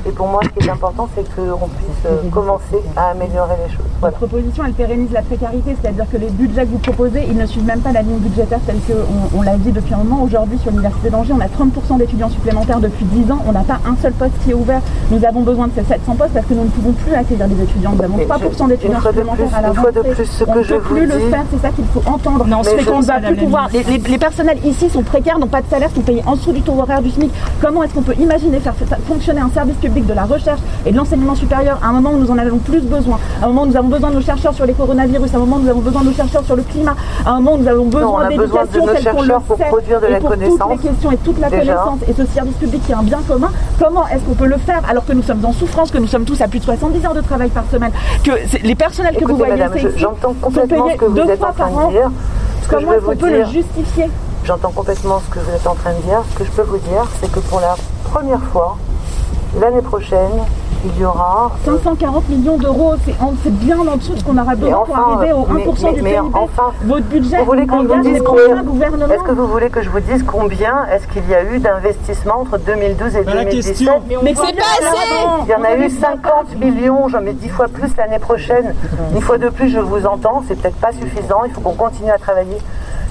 et 0.04 0.10
pour 0.10 0.26
moi, 0.26 0.40
ce 0.42 0.48
qui 0.60 0.66
est 0.66 0.70
important, 0.70 1.08
c'est 1.14 1.22
qu'on 1.34 1.68
puisse 1.68 2.06
euh, 2.06 2.28
commencer 2.30 2.82
à 2.96 3.10
améliorer 3.10 3.54
les 3.64 3.72
choses. 3.72 3.86
Votre 4.00 4.16
proposition, 4.16 4.64
elle 4.66 4.72
pérennise 4.72 5.12
la 5.12 5.22
précarité, 5.22 5.76
c'est-à-dire 5.80 6.06
que 6.10 6.16
les 6.16 6.28
budgets 6.30 6.64
que 6.64 6.72
vous 6.72 6.78
proposez, 6.78 7.24
ils 7.28 7.36
ne 7.36 7.46
suivent 7.46 7.64
même 7.64 7.80
pas 7.80 7.92
la 7.92 8.02
ligne 8.02 8.18
budgétaire 8.18 8.58
telle 8.66 8.80
qu'on 8.80 9.38
on, 9.38 9.42
l'a 9.42 9.56
dit 9.56 9.70
depuis 9.70 9.94
un 9.94 9.98
moment. 9.98 10.24
Aujourd'hui, 10.24 10.58
sur 10.58 10.70
l'Université 10.72 11.08
d'Angers, 11.08 11.32
on 11.32 11.40
a 11.40 11.46
30% 11.46 11.98
d'étudiants 11.98 12.30
supplémentaires 12.30 12.80
depuis 12.80 13.04
10 13.04 13.30
ans. 13.30 13.38
On 13.46 13.52
n'a 13.52 13.62
pas 13.62 13.78
un 13.86 13.94
seul 14.02 14.12
poste 14.12 14.32
qui 14.42 14.50
est 14.50 14.54
ouvert. 14.54 14.80
Nous 15.12 15.24
avons 15.24 15.42
besoin 15.42 15.68
de 15.68 15.72
ces 15.76 15.84
700 15.84 16.16
postes 16.16 16.32
parce 16.34 16.46
que 16.46 16.54
nous 16.54 16.64
ne 16.64 16.70
pouvons 16.70 16.92
plus 16.92 17.14
accueillir 17.14 17.46
des 17.46 17.62
étudiants. 17.62 17.92
Nous 17.96 18.02
avons 18.02 18.18
3% 18.18 18.68
d'étudiants 18.68 19.00
supplémentaires 19.00 19.54
à 19.54 19.62
la 19.62 19.68
rentrée. 19.68 19.92
De 19.92 20.00
plus, 20.00 20.24
ce 20.24 20.44
on 20.48 20.56
ne 20.56 20.62
peut 20.64 20.80
plus 20.80 21.06
le 21.06 21.18
faire, 21.30 21.44
c'est 21.52 21.62
ça 21.62 21.68
qu'il 21.68 21.84
faut 21.86 22.02
entendre. 22.06 22.44
Non, 22.46 22.62
c'est 22.64 22.84
qu'on 22.84 23.00
ne 23.00 23.04
va 23.04 23.20
plus 23.20 23.36
pouvoir. 23.36 23.68
Les, 23.72 24.18
personnels 24.18 24.58
ici 24.64 24.90
sont 24.90 25.02
précaires, 25.02 25.38
n'ont 25.38 25.46
pas 25.46 25.62
de 25.62 25.68
salaire, 25.68 25.90
sont 25.94 26.00
payés 26.00 26.22
en 26.26 26.34
dessous 26.34 26.52
du 26.52 26.62
taux 26.62 26.78
horaire 26.78 27.02
du 27.02 27.10
SMIC. 27.10 27.30
Comment 27.60 27.84
est-ce 27.84 27.94
qu'on 27.94 28.02
peut 28.02 28.16
imaginer 28.18 28.58
faire 28.58 28.74
fonctionner 29.06 29.40
un 29.40 29.50
service 29.50 29.76
public 29.76 29.91
de 30.00 30.14
la 30.14 30.24
recherche 30.24 30.60
et 30.86 30.92
de 30.92 30.96
l'enseignement 30.96 31.34
supérieur 31.34 31.78
à 31.82 31.88
un 31.88 31.92
moment 31.92 32.12
où 32.12 32.18
nous 32.18 32.30
en 32.30 32.38
avons 32.38 32.58
plus 32.58 32.80
besoin, 32.80 33.18
à 33.40 33.44
un 33.44 33.48
moment 33.48 33.62
où 33.62 33.66
nous 33.66 33.76
avons 33.76 33.88
besoin 33.88 34.10
de 34.10 34.14
nos 34.16 34.22
chercheurs 34.22 34.54
sur 34.54 34.64
les 34.64 34.72
coronavirus, 34.72 35.34
à 35.34 35.36
un 35.36 35.40
moment 35.40 35.56
où 35.56 35.60
nous 35.60 35.70
avons 35.70 35.80
besoin 35.80 36.00
de 36.00 36.06
nos 36.06 36.14
chercheurs 36.14 36.44
sur 36.44 36.56
le 36.56 36.62
climat, 36.62 36.96
à 37.26 37.30
un 37.30 37.40
moment 37.40 37.54
où 37.54 37.58
nous 37.58 37.68
avons 37.68 37.84
besoin 37.84 38.28
d'éducation 38.28 38.86
telle 38.86 39.14
qu'on 39.14 39.22
le 39.22 39.34
pour 39.46 39.58
produire 39.58 40.00
de 40.00 40.06
et 40.06 40.10
la 40.10 40.18
pour 40.20 40.30
connaissance. 40.30 40.58
toutes 40.58 40.70
les 40.70 40.88
questions 40.88 41.10
et 41.10 41.16
toute 41.18 41.40
la 41.40 41.50
connaissance 41.50 41.98
et 42.08 42.12
ce 42.14 42.26
service 42.26 42.56
public 42.56 42.82
qui 42.86 42.92
est 42.92 42.94
un 42.94 43.02
bien 43.02 43.20
commun, 43.28 43.50
comment 43.78 44.08
est-ce 44.08 44.22
qu'on 44.22 44.34
peut 44.34 44.46
le 44.46 44.58
faire 44.58 44.80
alors 44.88 45.04
que 45.04 45.12
nous 45.12 45.22
sommes 45.22 45.44
en 45.44 45.52
souffrance, 45.52 45.90
que 45.90 45.98
nous 45.98 46.06
sommes 46.06 46.24
tous 46.24 46.40
à 46.40 46.48
plus 46.48 46.58
de 46.58 46.64
70 46.64 47.04
heures 47.04 47.14
de 47.14 47.20
travail 47.20 47.50
par 47.50 47.64
semaine, 47.70 47.92
que 48.24 48.32
les 48.62 48.74
personnels 48.74 49.16
que 49.16 49.24
vous 49.24 49.36
voyez 49.36 49.56
madame, 49.56 49.76
ici 49.76 49.86
j'entends 49.96 50.34
complètement 50.40 50.88
ce 50.90 50.96
que 50.96 51.04
vous 51.04 51.18
êtes 51.18 51.44
en 51.44 51.52
train 51.52 51.86
de 51.86 51.90
dire. 51.90 52.10
Comment 52.68 52.92
est-ce 52.92 53.04
qu'on 53.04 53.16
peut 53.16 53.30
le 53.30 53.44
justifier? 53.44 54.08
J'entends 54.44 54.70
complètement 54.70 55.20
ce 55.20 55.34
que 55.34 55.38
vous 55.44 55.54
êtes 55.54 55.66
en 55.66 55.74
train 55.74 55.92
de 55.92 56.02
dire. 56.02 56.22
Ce 56.32 56.38
que 56.38 56.44
je 56.44 56.50
peux 56.50 56.62
vous 56.62 56.78
dire, 56.78 57.06
c'est 57.20 57.30
que 57.30 57.40
pour 57.40 57.60
la 57.60 57.76
première 58.04 58.42
fois, 58.52 58.76
l'année 59.60 59.82
prochaine, 59.82 60.30
il 60.84 61.00
y 61.00 61.04
aura 61.04 61.52
540 61.64 62.28
millions 62.28 62.56
d'euros, 62.56 62.94
c'est 63.44 63.52
bien 63.52 63.78
en 63.78 63.96
dessous 63.96 64.14
de 64.14 64.18
ce 64.18 64.24
qu'on 64.24 64.36
aurait 64.36 64.56
besoin 64.56 64.84
pour 64.84 64.98
arriver 64.98 65.32
au 65.32 65.44
1% 65.44 65.94
du 65.94 66.02
PIB. 66.02 66.18
Enfin, 66.34 66.72
Votre 66.82 67.06
budget 67.06 67.38
vous 67.38 67.44
voulez 67.44 67.66
qu'on 67.66 67.84
vous 67.84 68.02
dise 68.02 68.20
gouvernement. 68.20 69.14
Est-ce 69.14 69.22
que 69.22 69.30
vous 69.30 69.46
voulez 69.46 69.70
que 69.70 69.82
je 69.82 69.90
vous 69.90 70.00
dise 70.00 70.24
combien 70.26 70.86
est-ce 70.86 71.06
qu'il 71.06 71.28
y 71.28 71.34
a 71.34 71.44
eu 71.44 71.60
d'investissement 71.60 72.40
entre 72.40 72.58
2012 72.58 73.16
et 73.16 73.24
2017 73.24 73.88
Mais, 74.22 74.34
c'est 74.34 74.42
pas 74.42 74.48
assez 74.48 75.46
Il 75.46 75.50
y 75.50 75.54
en 75.54 75.62
a 75.62 75.76
eu 75.76 75.88
50 75.88 76.58
millions, 76.58 77.08
j'en 77.08 77.20
mets 77.20 77.32
10 77.32 77.48
fois 77.48 77.68
plus 77.68 77.96
l'année 77.96 78.18
prochaine. 78.18 78.74
Une 79.14 79.20
fois 79.20 79.38
de 79.38 79.50
plus, 79.50 79.68
je 79.68 79.78
vous 79.78 80.04
entends, 80.06 80.42
c'est 80.48 80.60
peut-être 80.60 80.76
pas 80.76 80.92
suffisant, 80.92 81.44
il 81.46 81.52
faut 81.52 81.60
qu'on 81.60 81.74
continue 81.74 82.10
à 82.10 82.18
travailler. 82.18 82.58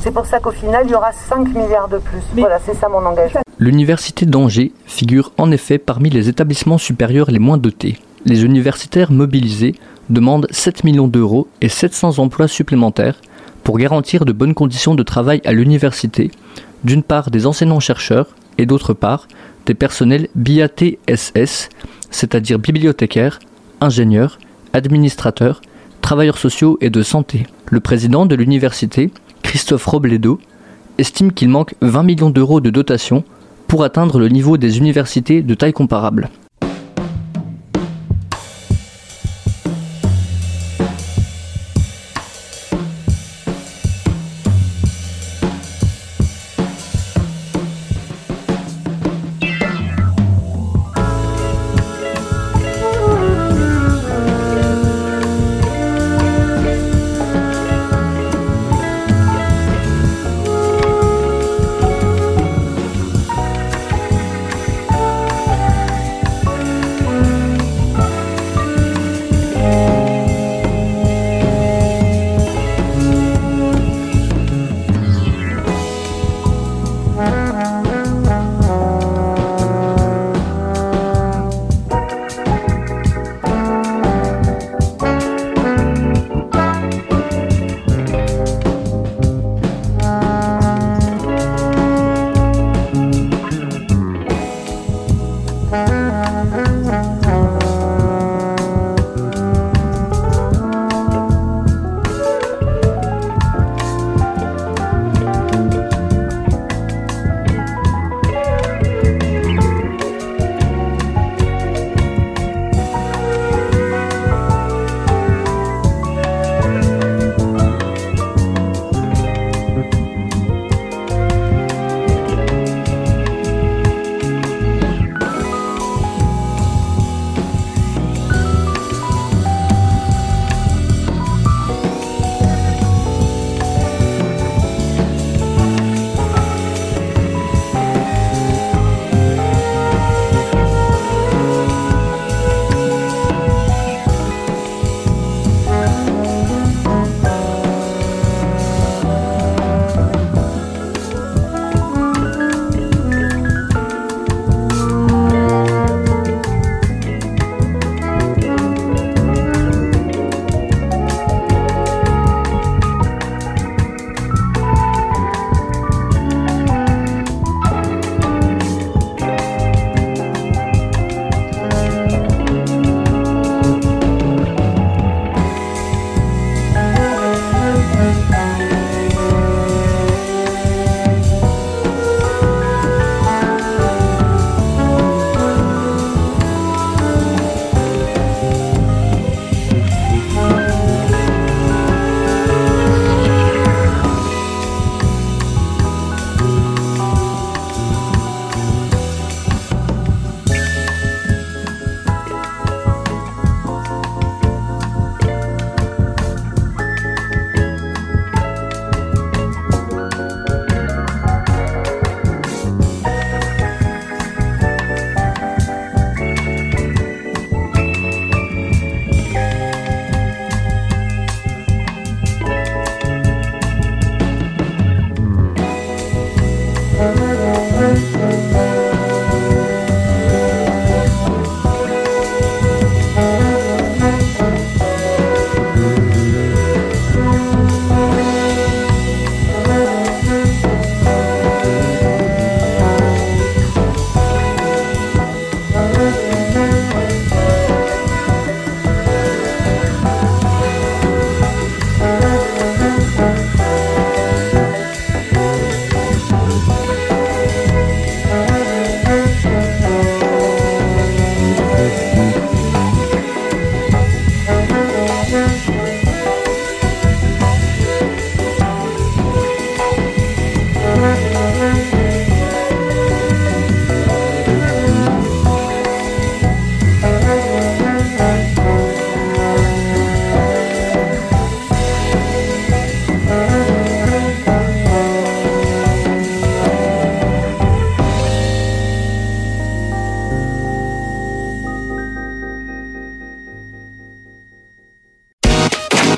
C'est 0.04 0.12
pour 0.12 0.26
ça 0.26 0.40
qu'au 0.40 0.52
final, 0.52 0.86
il 0.88 0.92
y 0.92 0.96
aura 0.96 1.12
5 1.12 1.50
milliards 1.50 1.88
de 1.88 2.00
plus. 2.00 2.22
Voilà, 2.36 2.60
c'est 2.66 2.74
ça 2.74 2.90
mon 2.90 3.06
engagement. 3.06 3.42
L'université 3.60 4.26
d'Angers 4.26 4.72
figure 4.88 5.32
en 5.38 5.52
effet 5.52 5.78
parmi 5.78 6.10
les 6.10 6.28
établissements 6.28 6.80
supérieurs 6.80 7.30
les 7.30 7.38
moins 7.38 7.60
dotés. 7.60 8.00
Les 8.26 8.44
universitaires 8.44 9.12
mobilisés 9.12 9.76
demandent 10.10 10.48
7 10.50 10.84
millions 10.86 11.08
d'euros 11.08 11.48
et 11.62 11.70
700 11.70 12.18
emplois 12.18 12.48
supplémentaires 12.48 13.22
pour 13.64 13.78
garantir 13.78 14.26
de 14.26 14.32
bonnes 14.32 14.56
conditions 14.56 14.96
de 14.96 15.04
travail 15.04 15.40
à 15.46 15.54
l'université, 15.54 16.32
d'une 16.84 17.04
part 17.04 17.30
des 17.30 17.46
enseignants-chercheurs 17.46 18.30
et 18.58 18.66
d'autre 18.66 18.94
part 18.96 19.28
des 19.68 19.76
personnels 19.76 20.30
BATSS, 20.34 21.70
c'est-à-dire 22.10 22.58
bibliothécaires, 22.58 23.38
ingénieurs, 23.82 24.40
administrateurs, 24.74 25.62
travailleurs 26.02 26.40
sociaux 26.40 26.80
et 26.82 26.90
de 26.90 27.04
santé. 27.04 27.46
Le 27.70 27.80
président 27.80 28.26
de 28.26 28.34
l'université, 28.34 29.12
Christophe 29.52 29.84
Robledo, 29.84 30.40
estime 30.98 31.34
qu'il 31.34 31.50
manque 31.50 31.76
20 31.82 32.04
millions 32.04 32.30
d'euros 32.30 32.62
de 32.62 32.70
dotation 32.70 33.26
pour 33.68 33.84
atteindre 33.84 34.18
le 34.18 34.30
niveau 34.30 34.56
des 34.56 34.78
universités 34.78 35.42
de 35.42 35.54
taille 35.56 35.74
comparable. 35.74 36.30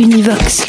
Univox, 0.03 0.65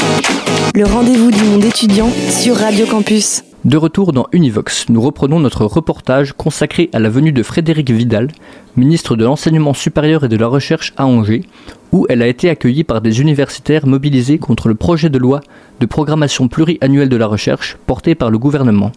le 0.76 0.84
rendez-vous 0.84 1.32
du 1.32 1.42
monde 1.42 1.64
étudiant 1.64 2.08
sur 2.30 2.54
Radio 2.54 2.86
Campus. 2.86 3.42
De 3.64 3.76
retour 3.76 4.12
dans 4.12 4.28
Univox, 4.30 4.88
nous 4.90 5.00
reprenons 5.00 5.40
notre 5.40 5.64
reportage 5.64 6.34
consacré 6.34 6.88
à 6.92 7.00
la 7.00 7.08
venue 7.08 7.32
de 7.32 7.42
Frédéric 7.42 7.90
Vidal, 7.90 8.28
ministre 8.76 9.16
de 9.16 9.24
l'Enseignement 9.24 9.74
supérieur 9.74 10.22
et 10.22 10.28
de 10.28 10.36
la 10.36 10.46
Recherche 10.46 10.94
à 10.96 11.06
Angers, 11.06 11.42
où 11.90 12.06
elle 12.08 12.22
a 12.22 12.28
été 12.28 12.48
accueillie 12.48 12.84
par 12.84 13.00
des 13.00 13.20
universitaires 13.20 13.88
mobilisés 13.88 14.38
contre 14.38 14.68
le 14.68 14.76
projet 14.76 15.10
de 15.10 15.18
loi 15.18 15.40
de 15.80 15.86
programmation 15.86 16.46
pluriannuelle 16.46 17.08
de 17.08 17.16
la 17.16 17.26
recherche 17.26 17.76
porté 17.88 18.14
par 18.14 18.30
le 18.30 18.38
gouvernement. 18.38 18.92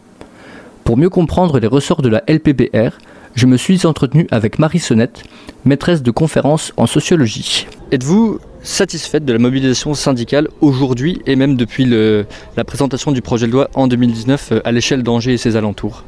Pour 0.84 0.98
mieux 0.98 1.10
comprendre 1.10 1.60
les 1.60 1.66
ressorts 1.66 2.04
de 2.04 2.10
la 2.10 2.22
LPBR, 2.28 3.00
je 3.38 3.46
me 3.46 3.56
suis 3.56 3.86
entretenu 3.86 4.28
avec 4.32 4.58
Marie 4.58 4.80
Sonnette, 4.80 5.24
maîtresse 5.64 6.02
de 6.02 6.10
conférences 6.10 6.74
en 6.76 6.88
sociologie. 6.88 7.68
Êtes-vous 7.92 8.40
satisfaite 8.64 9.26
de 9.26 9.32
la 9.32 9.38
mobilisation 9.38 9.94
syndicale 9.94 10.48
aujourd'hui 10.60 11.22
et 11.28 11.36
même 11.36 11.56
depuis 11.56 11.86
la 11.86 12.64
présentation 12.64 13.12
du 13.12 13.22
projet 13.22 13.46
de 13.46 13.52
loi 13.52 13.70
en 13.76 13.88
2019 13.88 14.52
euh, 14.52 14.60
à 14.66 14.72
l'échelle 14.72 15.04
d'Angers 15.04 15.34
et 15.34 15.38
ses 15.38 15.56
alentours? 15.56 16.04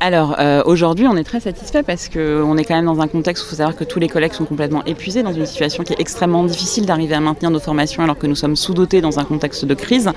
Alors 0.00 0.36
euh, 0.38 0.62
aujourd'hui, 0.64 1.06
on 1.06 1.16
est 1.16 1.24
très 1.24 1.40
satisfait 1.40 1.82
parce 1.82 2.08
qu'on 2.08 2.56
est 2.56 2.64
quand 2.64 2.74
même 2.74 2.86
dans 2.86 3.00
un 3.00 3.06
contexte 3.06 3.44
où 3.44 3.46
il 3.46 3.50
faut 3.50 3.56
savoir 3.56 3.76
que 3.76 3.84
tous 3.84 3.98
les 3.98 4.08
collègues 4.08 4.32
sont 4.32 4.46
complètement 4.46 4.82
épuisés, 4.86 5.22
dans 5.22 5.32
une 5.32 5.44
situation 5.44 5.84
qui 5.84 5.92
est 5.92 6.00
extrêmement 6.00 6.42
difficile 6.42 6.86
d'arriver 6.86 7.14
à 7.14 7.20
maintenir 7.20 7.50
nos 7.50 7.60
formations 7.60 8.02
alors 8.02 8.16
que 8.16 8.26
nous 8.26 8.34
sommes 8.34 8.56
sous-dotés 8.56 9.02
dans 9.02 9.18
un 9.18 9.24
contexte 9.24 9.66
de 9.66 9.74
crise. 9.74 10.10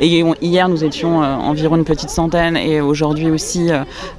Et 0.00 0.22
hier, 0.42 0.68
nous 0.68 0.84
étions 0.84 1.22
euh, 1.22 1.34
environ 1.36 1.76
une 1.76 1.84
petite 1.84 2.10
centaine 2.10 2.56
et 2.56 2.82
aujourd'hui 2.82 3.30
aussi 3.30 3.70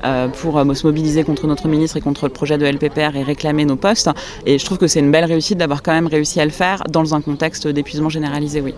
euh, 0.04 0.28
pour 0.28 0.60
se 0.75 0.88
mobiliser 0.88 1.24
contre 1.24 1.46
notre 1.46 1.68
ministre 1.68 1.98
et 1.98 2.01
contre 2.01 2.25
le 2.25 2.34
projet 2.34 2.58
de 2.58 2.66
LPPR 2.66 3.16
et 3.16 3.24
réclamer 3.24 3.66
nos 3.66 3.75
postes. 3.75 4.10
Et 4.48 4.58
je 4.58 4.66
trouve 4.66 4.80
que 4.80 4.88
c'est 4.88 5.01
une 5.01 5.12
belle 5.12 5.25
réussite 5.25 5.60
d'avoir 5.60 5.84
quand 5.84 5.94
même 5.94 6.08
réussi 6.08 6.40
à 6.40 6.46
le 6.46 6.51
faire 6.51 6.82
dans 6.90 7.13
un 7.13 7.22
contexte 7.22 7.68
d'épuisement 7.68 8.10
généralisé, 8.10 8.62
oui. 8.62 8.74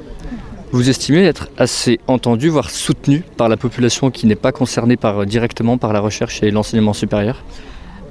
Vous 0.73 0.89
estimez 0.89 1.23
être 1.23 1.49
assez 1.55 1.99
entendu, 2.07 2.49
voire 2.49 2.71
soutenu 2.71 3.23
par 3.37 3.47
la 3.47 3.57
population 3.57 4.09
qui 4.09 4.25
n'est 4.25 4.33
pas 4.33 4.51
concernée 4.51 4.97
par, 4.97 5.23
directement 5.27 5.77
par 5.77 5.93
la 5.93 5.99
recherche 5.99 6.41
et 6.41 6.49
l'enseignement 6.49 6.93
supérieur? 6.93 7.43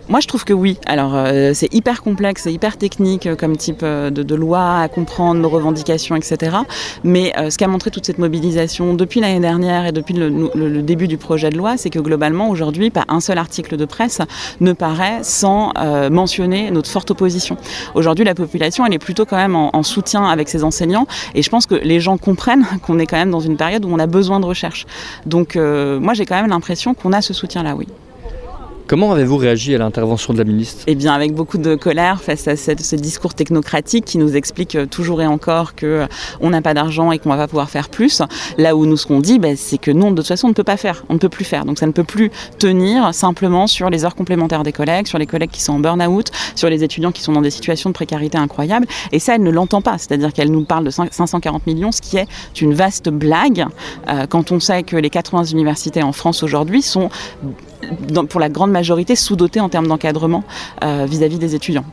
Moi, 0.08 0.18
je 0.20 0.26
trouve 0.26 0.44
que 0.44 0.52
oui. 0.52 0.78
Alors, 0.86 1.12
euh, 1.14 1.52
c'est 1.54 1.72
hyper 1.72 2.02
complexe, 2.02 2.42
c'est 2.42 2.52
hyper 2.52 2.76
technique 2.76 3.26
euh, 3.26 3.36
comme 3.36 3.56
type 3.56 3.80
euh, 3.82 4.10
de, 4.10 4.34
loi 4.34 4.80
à 4.80 4.88
comprendre, 4.88 5.40
nos 5.40 5.48
revendications, 5.48 6.16
etc. 6.16 6.56
Mais 7.04 7.32
ce 7.50 7.56
qu'a 7.56 7.68
montré 7.68 7.90
toute 7.90 8.06
cette 8.06 8.18
mobilisation 8.18 8.94
depuis 8.94 9.20
l'année 9.20 9.40
dernière 9.40 9.86
et 9.86 9.92
depuis 9.92 10.14
le, 10.14 10.82
début 10.82 11.06
du 11.06 11.18
projet 11.18 11.50
de 11.50 11.56
loi, 11.56 11.76
c'est 11.76 11.90
que 11.90 11.98
globalement, 11.98 12.48
aujourd'hui, 12.48 12.90
pas 12.90 13.04
un 13.08 13.20
seul 13.20 13.38
article 13.38 13.76
de 13.76 13.84
presse 13.84 14.20
ne 14.60 14.72
paraît 14.72 15.20
sans 15.22 15.72
mentionner 16.10 16.70
notre 16.70 16.90
forte 16.90 17.10
opposition. 17.10 17.56
Aujourd'hui, 17.94 18.24
la 18.24 18.34
population, 18.34 18.86
elle 18.86 18.94
est 18.94 18.98
plutôt 18.98 19.26
quand 19.26 19.36
même 19.36 19.54
en, 19.54 19.76
en 19.76 19.82
soutien 19.82 20.24
avec 20.24 20.48
ses 20.48 20.64
enseignants. 20.64 21.06
Et 21.34 21.42
je 21.42 21.50
pense 21.50 21.66
que 21.66 21.74
les 21.74 22.00
gens 22.00 22.16
comprennent 22.16 22.66
qu'on 22.82 22.98
est 22.98 23.06
quand 23.06 23.18
même 23.18 23.30
dans 23.30 23.40
une 23.40 23.56
période 23.56 23.84
où 23.84 23.88
on 23.92 23.98
a 23.98 24.06
besoin 24.06 24.40
de 24.40 24.46
recherche. 24.46 24.86
Donc, 25.26 25.56
moi, 25.56 26.14
j'ai 26.14 26.24
quand 26.24 26.36
même 26.36 26.50
l'impression 26.50 26.94
qu'on 26.94 27.12
a 27.12 27.20
ce 27.20 27.34
soutien-là, 27.34 27.76
oui. 27.76 27.86
Comment 28.86 29.12
avez-vous 29.12 29.36
réagi 29.36 29.74
à 29.74 29.78
l'intervention 29.78 30.32
de 30.32 30.38
la 30.38 30.44
ministre? 30.44 30.82
Eh 30.86 30.94
bien, 30.94 31.12
avec 31.12 31.32
beaucoup 31.34 31.56
de 31.56 31.76
colère 31.76 32.20
face 32.20 32.48
à 32.48 32.56
ce 32.56 32.96
discours 32.96 33.32
technocratique 33.32 34.04
qui 34.04 34.18
nous 34.18 34.36
explique 34.36 34.74
euh, 34.74 34.86
toujours 34.86 35.22
et 35.22 35.26
encore 35.26 35.74
qu'on 35.74 35.86
euh, 35.86 36.06
n'a 36.50 36.62
pas 36.62 36.74
d'argent 36.74 37.12
et 37.12 37.18
qu'on 37.18 37.30
va 37.30 37.36
pas 37.36 37.46
pouvoir 37.46 37.70
faire 37.70 37.88
plus. 37.88 38.22
Là 38.58 38.76
où 38.76 38.84
nous, 38.84 38.96
ce 38.96 39.06
qu'on 39.06 39.20
dit, 39.20 39.38
ben, 39.38 39.56
c'est 39.56 39.78
que 39.78 39.90
nous, 39.90 40.10
de 40.10 40.16
toute 40.16 40.26
façon, 40.26 40.48
on 40.48 40.50
ne 40.50 40.54
peut 40.54 40.64
pas 40.64 40.76
faire. 40.76 41.04
On 41.08 41.14
ne 41.14 41.18
peut 41.18 41.28
plus 41.28 41.44
faire. 41.44 41.64
Donc, 41.64 41.78
ça 41.78 41.86
ne 41.86 41.92
peut 41.92 42.04
plus 42.04 42.30
tenir 42.58 43.14
simplement 43.14 43.66
sur 43.66 43.88
les 43.88 44.04
heures 44.04 44.16
complémentaires 44.16 44.64
des 44.64 44.72
collègues, 44.72 45.06
sur 45.06 45.18
les 45.18 45.26
collègues 45.26 45.50
qui 45.50 45.62
sont 45.62 45.74
en 45.74 45.78
burn-out, 45.78 46.30
sur 46.56 46.68
les 46.68 46.82
étudiants 46.82 47.12
qui 47.12 47.22
sont 47.22 47.32
dans 47.32 47.40
des 47.40 47.50
situations 47.50 47.90
de 47.90 47.94
précarité 47.94 48.36
incroyables. 48.36 48.86
Et 49.12 49.20
ça, 49.20 49.36
elle 49.36 49.42
ne 49.42 49.50
l'entend 49.50 49.80
pas. 49.80 49.96
C'est-à-dire 49.98 50.32
qu'elle 50.32 50.50
nous 50.50 50.64
parle 50.64 50.84
de 50.84 50.90
540 50.90 51.66
millions, 51.66 51.92
ce 51.92 52.02
qui 52.02 52.16
est 52.16 52.26
une 52.60 52.74
vaste 52.74 53.08
blague 53.08 53.64
euh, 54.08 54.26
quand 54.26 54.52
on 54.52 54.60
sait 54.60 54.82
que 54.82 54.96
les 54.96 55.10
80 55.10 55.44
universités 55.44 56.02
en 56.02 56.12
France 56.12 56.42
aujourd'hui 56.42 56.82
sont 56.82 57.08
pour 58.28 58.40
la 58.40 58.48
grande 58.48 58.70
majorité 58.72 59.16
sous-dotés 59.16 59.60
en 59.60 59.68
termes 59.68 59.86
d'encadrement 59.86 60.44
euh, 60.82 61.06
vis-à-vis 61.08 61.38
des 61.38 61.54
étudiants. 61.54 61.84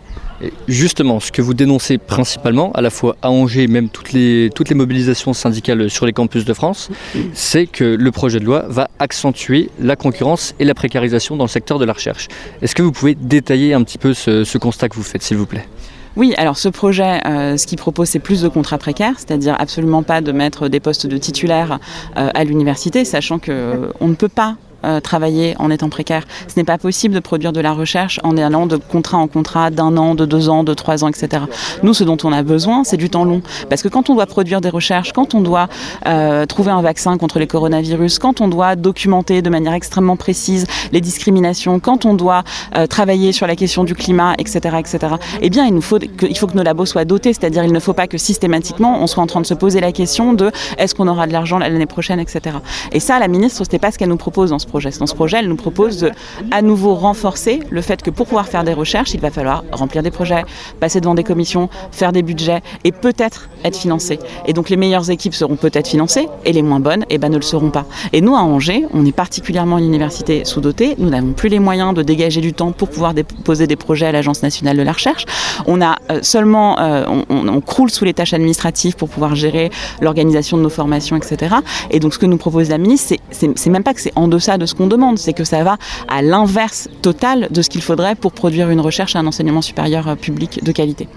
justement, 0.67 1.19
ce 1.19 1.31
que 1.31 1.41
vous 1.41 1.53
dénoncez 1.53 1.97
principalement, 1.97 2.71
à 2.73 2.81
la 2.81 2.89
fois 2.89 3.15
à 3.21 3.29
Angers, 3.29 3.67
même 3.67 3.89
toutes 3.89 4.13
les, 4.13 4.49
toutes 4.55 4.69
les 4.69 4.75
mobilisations 4.75 5.33
syndicales 5.33 5.89
sur 5.89 6.05
les 6.05 6.13
campus 6.13 6.45
de 6.45 6.53
France, 6.53 6.89
c'est 7.33 7.67
que 7.67 7.83
le 7.83 8.11
projet 8.11 8.39
de 8.39 8.45
loi 8.45 8.65
va 8.67 8.89
accentuer 8.99 9.69
la 9.79 9.95
concurrence 9.95 10.55
et 10.59 10.65
la 10.65 10.73
précarisation 10.73 11.35
dans 11.35 11.43
le 11.43 11.49
secteur 11.49 11.79
de 11.79 11.85
la 11.85 11.93
recherche. 11.93 12.27
Est-ce 12.61 12.75
que 12.75 12.81
vous 12.81 12.91
pouvez 12.91 13.15
détailler 13.15 13.73
un 13.73 13.83
petit 13.83 13.97
peu 13.97 14.13
ce, 14.13 14.57
constat 14.57 14.89
que 14.89 14.95
vous 14.95 15.03
faites, 15.03 15.21
s'il 15.21 15.37
vous 15.37 15.45
plaît? 15.45 15.67
Oui, 16.15 16.33
alors 16.37 16.57
ce 16.57 16.69
projet, 16.69 17.25
euh, 17.25 17.55
ce 17.55 17.67
qu'il 17.67 17.77
propose, 17.77 18.09
c'est 18.09 18.19
plus 18.19 18.41
de 18.41 18.47
contrats 18.47 18.77
précaires, 18.77 19.13
c'est-à-dire 19.17 19.55
absolument 19.59 20.03
pas 20.03 20.21
de 20.21 20.31
mettre 20.31 20.67
des 20.67 20.79
postes 20.79 21.07
de 21.07 21.17
titulaires 21.17 21.79
euh, 22.17 22.29
à 22.33 22.43
l'université, 22.43 23.05
sachant 23.05 23.39
qu'on 23.39 24.07
ne 24.07 24.15
peut 24.15 24.27
pas 24.27 24.57
euh, 24.85 24.99
travailler 24.99 25.55
en 25.59 25.69
étant 25.69 25.89
précaire. 25.89 26.23
Ce 26.47 26.53
n'est 26.57 26.63
pas 26.63 26.77
possible 26.77 27.13
de 27.13 27.19
produire 27.19 27.51
de 27.51 27.61
la 27.61 27.73
recherche 27.73 28.19
en 28.23 28.37
allant 28.37 28.65
de 28.65 28.77
contrat 28.77 29.17
en 29.17 29.27
contrat, 29.27 29.69
d'un 29.69 29.97
an, 29.97 30.15
de 30.15 30.25
deux 30.25 30.49
ans, 30.49 30.63
de 30.63 30.73
trois 30.73 31.03
ans, 31.03 31.07
etc. 31.07 31.43
Nous, 31.83 31.93
ce 31.93 32.03
dont 32.03 32.17
on 32.23 32.31
a 32.31 32.43
besoin, 32.43 32.83
c'est 32.83 32.97
du 32.97 33.09
temps 33.09 33.25
long. 33.25 33.41
Parce 33.69 33.81
que 33.81 33.87
quand 33.87 34.09
on 34.09 34.15
doit 34.15 34.25
produire 34.25 34.61
des 34.61 34.69
recherches, 34.69 35.11
quand 35.13 35.33
on 35.35 35.41
doit 35.41 35.67
euh, 36.07 36.45
trouver 36.45 36.71
un 36.71 36.81
vaccin 36.81 37.17
contre 37.17 37.39
les 37.39 37.47
coronavirus, 37.47 38.19
quand 38.19 38.41
on 38.41 38.47
doit 38.47 38.75
documenter 38.75 39.41
de 39.41 39.49
manière 39.49 39.73
extrêmement 39.73 40.15
précise 40.15 40.65
les 40.91 41.01
discriminations, 41.01 41.79
quand 41.79 42.05
on 42.05 42.13
doit 42.13 42.43
euh, 42.75 42.87
travailler 42.87 43.31
sur 43.31 43.47
la 43.47 43.55
question 43.55 43.83
du 43.83 43.95
climat, 43.95 44.35
etc., 44.37 44.77
etc., 44.79 45.15
eh 45.41 45.49
bien, 45.49 45.65
il 45.65 45.73
nous 45.73 45.81
faut 45.81 45.99
que, 45.99 46.25
il 46.25 46.37
faut 46.37 46.47
que 46.47 46.55
nos 46.55 46.63
labos 46.63 46.85
soient 46.85 47.05
dotés. 47.05 47.33
C'est-à-dire, 47.33 47.63
il 47.63 47.73
ne 47.73 47.79
faut 47.79 47.93
pas 47.93 48.07
que 48.07 48.17
systématiquement, 48.17 49.01
on 49.01 49.07
soit 49.07 49.23
en 49.23 49.27
train 49.27 49.41
de 49.41 49.45
se 49.45 49.53
poser 49.53 49.79
la 49.79 49.91
question 49.91 50.33
de 50.33 50.51
est-ce 50.77 50.95
qu'on 50.95 51.07
aura 51.07 51.27
de 51.27 51.33
l'argent 51.33 51.59
l'année 51.59 51.85
prochaine, 51.85 52.19
etc. 52.19 52.57
Et 52.91 52.99
ça, 52.99 53.19
la 53.19 53.27
ministre, 53.27 53.63
c'était 53.63 53.79
pas 53.79 53.91
ce 53.91 53.97
qu'elle 53.97 54.09
nous 54.09 54.17
propose 54.17 54.51
dans 54.51 54.59
ce 54.59 54.67
Dans 54.99 55.07
ce 55.07 55.15
projet, 55.15 55.37
elle 55.39 55.47
nous 55.47 55.55
propose 55.55 55.99
de 55.99 56.11
à 56.51 56.61
nouveau 56.61 56.93
renforcer 56.95 57.59
le 57.69 57.81
fait 57.81 58.01
que 58.01 58.09
pour 58.09 58.27
pouvoir 58.27 58.47
faire 58.47 58.63
des 58.63 58.73
recherches, 58.73 59.13
il 59.13 59.19
va 59.19 59.31
falloir 59.31 59.63
remplir 59.71 60.03
des 60.03 60.11
projets, 60.11 60.43
passer 60.79 61.01
devant 61.01 61.15
des 61.15 61.23
commissions, 61.23 61.69
faire 61.91 62.11
des 62.11 62.21
budgets 62.21 62.61
et 62.83 62.91
peut-être 62.91 63.49
être 63.63 63.77
financé. 63.77 64.19
Et 64.45 64.53
donc 64.53 64.69
les 64.69 64.77
meilleures 64.77 65.09
équipes 65.09 65.33
seront 65.33 65.55
peut-être 65.55 65.87
financées 65.87 66.27
et 66.45 66.53
les 66.53 66.61
moins 66.61 66.79
bonnes 66.79 67.05
eh 67.09 67.17
ben, 67.17 67.29
ne 67.29 67.37
le 67.37 67.41
seront 67.41 67.71
pas. 67.71 67.85
Et 68.13 68.21
nous, 68.21 68.35
à 68.35 68.39
Angers, 68.39 68.85
on 68.93 69.05
est 69.05 69.11
particulièrement 69.11 69.77
une 69.77 69.85
université 69.85 70.45
sous-dotée. 70.45 70.95
Nous 70.97 71.09
n'avons 71.09 71.33
plus 71.33 71.49
les 71.49 71.59
moyens 71.59 71.93
de 71.93 72.03
dégager 72.03 72.41
du 72.41 72.53
temps 72.53 72.71
pour 72.71 72.89
pouvoir 72.89 73.13
déposer 73.13 73.67
des 73.67 73.75
projets 73.75 74.05
à 74.05 74.11
l'Agence 74.11 74.43
nationale 74.43 74.77
de 74.77 74.83
la 74.83 74.91
recherche. 74.91 75.25
On 75.65 75.81
a 75.81 75.97
euh, 76.11 76.19
seulement, 76.21 76.79
euh, 76.79 77.05
on, 77.29 77.61
croule 77.61 77.89
sous 77.89 78.05
les 78.05 78.13
tâches 78.13 78.33
administratives 78.33 78.95
pour 78.95 79.09
pouvoir 79.09 79.35
gérer 79.35 79.69
l'organisation 80.01 80.57
de 80.57 80.61
nos 80.61 80.69
formations, 80.69 81.15
etc. 81.17 81.55
Et 81.91 81.99
donc 81.99 82.13
ce 82.13 82.19
que 82.19 82.25
nous 82.25 82.37
propose 82.37 82.69
la 82.69 82.77
ministre, 82.77 83.15
c'est 83.31 83.67
même 83.67 83.83
pas 83.83 83.93
que 83.93 84.01
c'est 84.01 84.13
en 84.15 84.27
deçà 84.27 84.57
de 84.59 84.65
ce 84.65 84.75
qu'on 84.75 84.87
demande, 84.87 85.17
c'est 85.17 85.33
que 85.33 85.43
ça 85.43 85.63
va 85.63 85.77
à 86.07 86.21
l'inverse 86.21 86.89
total 87.01 87.47
de 87.49 87.61
ce 87.61 87.69
qu'il 87.69 87.81
faudrait 87.81 88.15
pour 88.15 88.31
produire 88.31 88.69
une 88.69 88.81
recherche 88.81 89.15
et 89.15 89.17
un 89.17 89.27
enseignement 89.27 89.61
supérieur 89.61 90.07
euh, 90.07 90.15
public 90.15 90.63
de 90.63 90.71
qualité. 90.71 91.07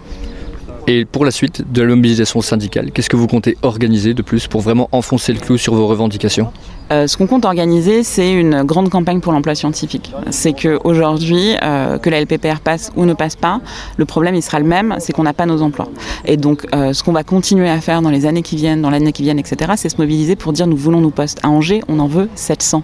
Et 0.89 1.05
pour 1.05 1.25
la 1.25 1.31
suite 1.31 1.63
de 1.73 1.83
la 1.83 1.95
mobilisation 1.95 2.41
syndicale, 2.41 2.91
qu'est-ce 2.91 3.09
que 3.09 3.17
vous 3.17 3.29
comptez 3.29 3.57
organiser 3.63 4.15
de 4.15 4.23
plus 4.23 4.49
pour 4.49 4.63
vraiment 4.63 4.89
enfoncer 4.91 5.33
le 5.33 5.39
clou 5.39 5.57
sur 5.57 5.75
vos 5.75 5.87
revendications? 5.87 6.49
Euh, 6.91 7.07
ce 7.07 7.17
qu'on 7.17 7.29
compte 7.29 7.45
organiser, 7.45 8.03
c'est 8.03 8.33
une 8.33 8.65
grande 8.65 8.89
campagne 8.91 9.21
pour 9.21 9.33
l'emploi 9.33 9.55
scientifique. 9.55 10.13
C'est 10.31 10.53
qu'aujourd'hui, 10.53 11.55
euh, 11.63 11.99
que 11.99 12.11
la 12.11 12.21
LPPR 12.21 12.59
passe 12.63 12.91
ou 12.97 13.05
ne 13.05 13.15
passe 13.15 13.37
pas, 13.37 13.61
le 13.97 14.05
problème 14.05 14.35
il 14.35 14.43
sera 14.43 14.59
le 14.59 14.67
même, 14.67 14.97
c'est 14.99 15.13
qu'on 15.13 15.23
n'a 15.23 15.33
pas 15.33 15.47
nos 15.47 15.63
emplois. 15.63 15.89
Et 16.25 16.37
donc, 16.37 16.67
euh, 16.75 16.93
ce 16.93 17.05
qu'on 17.05 17.13
va 17.13 17.23
continuer 17.23 17.71
à 17.71 17.81
faire 17.81 18.03
dans 18.03 18.11
les 18.11 18.27
années 18.27 18.43
qui 18.43 18.57
viennent, 18.57 18.83
dans 18.83 18.91
l'année 18.91 19.13
qui 19.13 19.23
viennent, 19.23 19.39
etc., 19.39 19.73
c'est 19.77 19.89
se 19.89 19.97
mobiliser 19.99 20.35
pour 20.35 20.53
dire 20.53 20.67
nous 20.67 20.77
voulons 20.77 21.01
nos 21.01 21.11
postes. 21.11 21.39
À 21.45 21.49
Angers, 21.49 21.83
on 21.87 22.01
en 22.01 22.09
veut 22.09 22.29
700. 22.35 22.83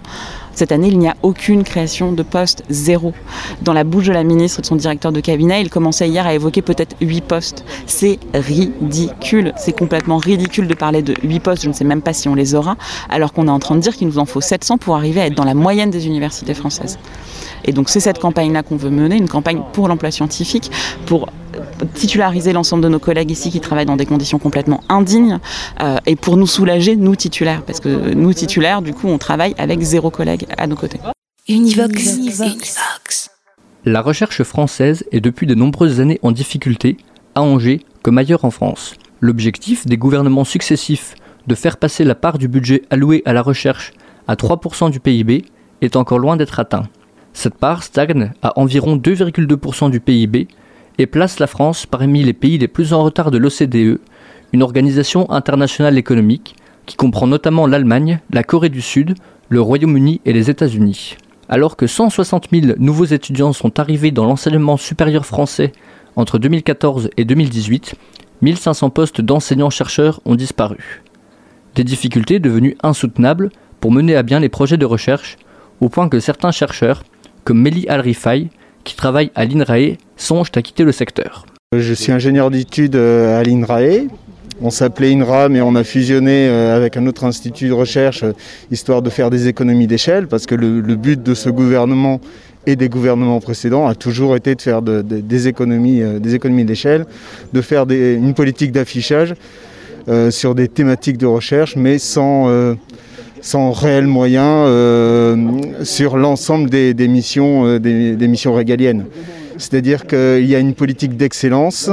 Cette 0.59 0.73
année, 0.73 0.89
il 0.89 0.99
n'y 0.99 1.07
a 1.07 1.15
aucune 1.23 1.63
création 1.63 2.11
de 2.11 2.25
poste, 2.25 2.65
zéro. 2.69 3.13
Dans 3.63 3.73
la 3.73 3.85
bouche 3.85 4.07
de 4.07 4.13
la 4.13 4.25
ministre 4.25 4.59
et 4.59 4.63
de 4.63 4.67
son 4.67 4.75
directeur 4.75 5.13
de 5.13 5.21
cabinet, 5.21 5.63
il 5.63 5.71
commençait 5.71 6.09
hier 6.09 6.27
à 6.27 6.35
évoquer 6.35 6.63
peut-être 6.63 6.97
8 7.01 7.21
postes. 7.21 7.65
C'est 7.87 8.19
ridicule, 8.35 9.53
c'est 9.57 9.71
complètement 9.71 10.17
ridicule 10.17 10.67
de 10.67 10.75
parler 10.75 11.03
de 11.03 11.15
8 11.23 11.39
postes, 11.39 11.63
je 11.63 11.69
ne 11.69 11.73
sais 11.73 11.85
même 11.85 12.03
pas 12.03 12.13
si 12.13 12.29
on 12.29 12.35
les 12.35 12.57
aura, 12.57 12.77
alors 13.09 13.33
qu'on 13.33 13.47
est 13.47 13.53
en 13.53 13.61
train 13.61 13.77
de 13.77 13.81
dire 13.81 13.95
qu'il 13.95 14.09
nous 14.09 14.19
en 14.19 14.25
faut 14.25 14.41
700 14.41 14.79
pour 14.79 14.97
arriver 14.97 15.21
à 15.21 15.27
être 15.27 15.37
dans 15.37 15.45
la 15.45 15.55
moyenne 15.55 15.93
des 15.93 16.09
universités 16.09 16.55
françaises. 16.55 16.99
Et 17.65 17.71
donc 17.71 17.89
c'est 17.89 18.01
cette 18.01 18.19
campagne-là 18.19 18.65
qu'on 18.65 18.77
veut 18.77 18.91
mener, 18.91 19.17
une 19.17 19.29
campagne 19.29 19.63
pour 19.73 19.87
l'emploi 19.87 20.11
scientifique, 20.11 20.73
pour 21.07 21.29
titulariser 21.87 22.53
l'ensemble 22.53 22.83
de 22.83 22.89
nos 22.89 22.99
collègues 22.99 23.31
ici 23.31 23.51
qui 23.51 23.61
travaillent 23.61 23.87
dans 23.87 23.97
des 23.97 24.07
conditions 24.07 24.39
complètement 24.39 24.83
indignes 24.89 25.39
euh, 25.81 25.99
et 26.07 26.17
pour 26.17 26.37
nous 26.37 26.47
soulager, 26.47 26.97
nous 26.97 27.17
titulaires, 27.17 27.63
parce 27.63 27.81
que 27.81 28.15
nous 28.15 28.33
titulaires, 28.33 28.83
du 28.83 28.93
coup, 28.93 29.09
on 29.09 29.19
travaille 29.19 29.55
avec 29.59 29.81
zéro 29.81 30.11
collègue 30.11 30.47
à 30.57 30.67
nos 30.67 30.77
côtés. 30.77 31.01
Univox. 31.49 32.17
Univox. 32.17 33.31
La 33.85 34.03
recherche 34.03 34.43
française 34.43 35.05
est 35.13 35.21
depuis 35.21 35.47
de 35.47 35.55
nombreuses 35.55 36.01
années 36.01 36.19
en 36.23 36.33
difficulté, 36.33 36.97
à 37.35 37.43
Angers 37.43 37.81
comme 38.03 38.19
ailleurs 38.19 38.45
en 38.45 38.51
France. 38.51 38.95
L'objectif 39.21 39.87
des 39.87 39.97
gouvernements 39.97 40.45
successifs 40.45 41.15
de 41.47 41.55
faire 41.55 41.79
passer 41.79 42.05
la 42.05 42.15
part 42.15 42.39
du 42.39 42.49
budget 42.49 42.83
alloué 42.91 43.23
à 43.25 43.33
la 43.33 43.43
recherche 43.43 43.93
à 44.27 44.35
3% 44.35 44.91
du 44.91 45.01
PIB 45.01 45.45
est 45.81 45.97
encore 45.97 46.19
loin 46.19 46.37
d'être 46.37 46.61
atteint. 46.61 46.89
Cette 47.33 47.55
part 47.55 47.83
stagne 47.83 48.33
à 48.43 48.59
environ 48.59 48.97
2,2% 48.97 49.91
du 49.91 50.01
PIB 50.01 50.49
et 50.99 51.07
place 51.07 51.39
la 51.39 51.47
France 51.47 51.87
parmi 51.87 52.23
les 52.23 52.33
pays 52.33 52.59
les 52.59 52.69
plus 52.69 52.93
en 52.93 53.03
retard 53.03 53.31
de 53.31 53.39
l'OCDE, 53.39 54.01
une 54.53 54.63
organisation 54.63 55.31
internationale 55.31 55.99
économique 55.99 56.57
qui 56.87 56.97
comprend 56.97 57.27
notamment 57.27 57.67
l'Allemagne, 57.67 58.21
la 58.33 58.43
Corée 58.43 58.69
du 58.69 58.81
Sud, 58.81 59.15
le 59.49 59.61
Royaume-Uni 59.61 60.21
et 60.25 60.33
les 60.33 60.51
États-Unis. 60.51 61.17
Alors 61.49 61.77
que 61.77 61.87
160 61.87 62.49
000 62.51 62.73
nouveaux 62.79 63.05
étudiants 63.05 63.53
sont 63.53 63.79
arrivés 63.79 64.11
dans 64.11 64.27
l'enseignement 64.27 64.77
supérieur 64.77 65.25
français 65.25 65.73
entre 66.17 66.39
2014 66.39 67.11
et 67.17 67.25
2018, 67.25 67.95
1500 68.43 68.91
postes 68.91 69.21
d'enseignants-chercheurs 69.21 70.21
ont 70.25 70.35
disparu. 70.35 71.03
Des 71.75 71.85
difficultés 71.85 72.41
devenues 72.41 72.77
insoutenables 72.83 73.51
pour 73.81 73.93
mener 73.93 74.17
à 74.17 74.23
bien 74.23 74.41
les 74.41 74.49
projets 74.49 74.77
de 74.77 74.85
recherche, 74.85 75.37
au 75.81 75.89
point 75.89 76.09
que 76.09 76.21
certains 76.21 76.51
chercheurs, 76.51 77.05
comme 77.45 77.61
Mélie 77.61 77.89
Al-Rifai, 77.89 78.49
qui 78.89 78.97
travaille 78.97 79.31
à 79.35 79.45
l'INRAE, 79.45 79.99
songent 80.17 80.51
à 80.55 80.63
quitter 80.63 80.83
le 80.83 80.93
secteur. 80.93 81.45
Je 81.77 81.93
suis 81.93 82.11
ingénieur 82.11 82.51
d'études 82.51 82.97
euh, 82.97 83.39
à 83.39 83.43
l'INRAE. 83.43 84.09
On 84.63 84.71
s'appelait 84.71 85.13
INRA, 85.13 85.51
mais 85.51 85.61
on 85.61 85.75
a 85.75 85.85
fusionné 85.85 86.49
euh, 86.49 86.75
avec 86.75 86.97
un 86.97 87.07
autre 87.07 87.25
institut 87.25 87.69
de 87.69 87.75
recherche, 87.75 88.23
euh, 88.23 88.33
histoire 88.71 89.03
de 89.03 89.11
faire 89.11 89.29
des 89.29 89.47
économies 89.47 89.87
d'échelle, 89.87 90.27
parce 90.27 90.47
que 90.47 90.55
le, 90.55 90.81
but 90.97 91.23
de 91.23 91.35
ce 91.35 91.51
gouvernement 91.51 92.21
et 92.67 92.77
des 92.77 92.89
gouvernements 92.89 93.41
précédents 93.41 93.87
a 93.87 93.95
toujours 93.95 94.35
été 94.37 94.55
de 94.55 94.63
faire 94.63 94.81
des 94.83 95.49
économies, 95.49 96.03
des 96.21 96.35
économies 96.35 96.65
d'échelle, 96.65 97.07
de 97.53 97.61
faire 97.61 97.87
une 97.89 98.35
politique 98.35 98.73
d'affichage 98.73 99.35
sur 100.31 100.55
des 100.55 100.69
thématiques 100.69 101.17
de 101.17 101.25
recherche, 101.25 101.77
mais 101.77 101.99
sans 101.99 102.77
sans 103.41 103.73
réels 103.73 104.07
moyens 104.07 104.65
euh, 104.67 105.37
sur 105.83 106.17
l'ensemble 106.17 106.71
des, 106.71 106.95
missions, 107.09 107.67
euh, 107.67 107.79
des, 107.79 108.29
missions 108.29 108.55
régaliennes. 108.55 109.05
C'est-à-dire 109.61 110.07
qu'il 110.07 110.45
y 110.45 110.55
a 110.55 110.61
une 110.61 110.75
politique 110.75 111.17
d'excellence, 111.17 111.91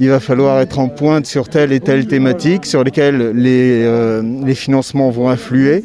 il 0.00 0.08
va 0.08 0.18
falloir 0.18 0.60
être 0.60 0.80
en 0.80 0.88
pointe 0.88 1.24
sur 1.24 1.48
telle 1.48 1.70
et 1.70 1.78
telle 1.78 2.08
thématique 2.08 2.66
sur 2.66 2.82
lesquelles 2.82 3.30
les, 3.32 3.84
euh, 3.84 4.54
financements 4.54 5.10
vont 5.10 5.28
affluer, 5.28 5.84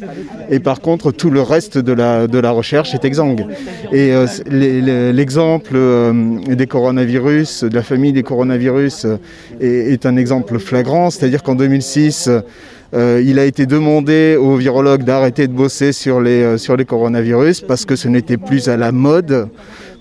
et 0.50 0.58
par 0.58 0.80
contre 0.80 1.12
tout 1.12 1.30
le 1.30 1.40
reste 1.40 1.78
de 1.78 1.92
la, 1.92 2.26
de 2.26 2.38
la 2.38 2.50
recherche 2.50 2.92
est 2.94 3.04
exsangue. 3.04 3.46
Et 3.92 4.12
l'exemple 4.50 5.76
des 6.48 6.66
coronavirus, 6.66 7.64
de 7.64 7.74
la 7.74 7.82
famille 7.82 8.12
des 8.12 8.24
coronavirus, 8.24 9.06
est, 9.60 9.92
est 9.92 10.06
un 10.06 10.16
exemple 10.16 10.58
flagrant, 10.58 11.10
c'est-à-dire 11.10 11.44
qu'en 11.44 11.54
2006, 11.54 12.30
euh, 12.94 13.22
il 13.24 13.38
a 13.38 13.44
été 13.46 13.64
demandé 13.64 14.36
aux 14.38 14.56
virologues 14.56 15.04
d'arrêter 15.04 15.48
de 15.48 15.52
bosser 15.52 15.92
sur 15.92 16.20
les, 16.20 16.42
euh, 16.42 16.58
sur 16.58 16.76
les 16.76 16.84
coronavirus 16.84 17.62
parce 17.62 17.86
que 17.86 17.96
ce 17.96 18.06
n'était 18.06 18.36
plus 18.36 18.68
à 18.68 18.76
la 18.76 18.92
mode, 18.92 19.48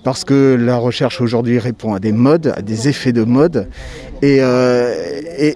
parce 0.03 0.25
que 0.25 0.57
la 0.59 0.75
recherche 0.75 1.21
aujourd'hui 1.21 1.57
répond 1.57 1.93
à 1.93 1.99
des 1.99 2.11
modes, 2.11 2.53
à 2.53 2.61
des 2.61 2.89
effets 2.89 3.13
de 3.13 3.23
mode. 3.23 3.69
Et, 4.21 4.39
euh, 4.41 4.93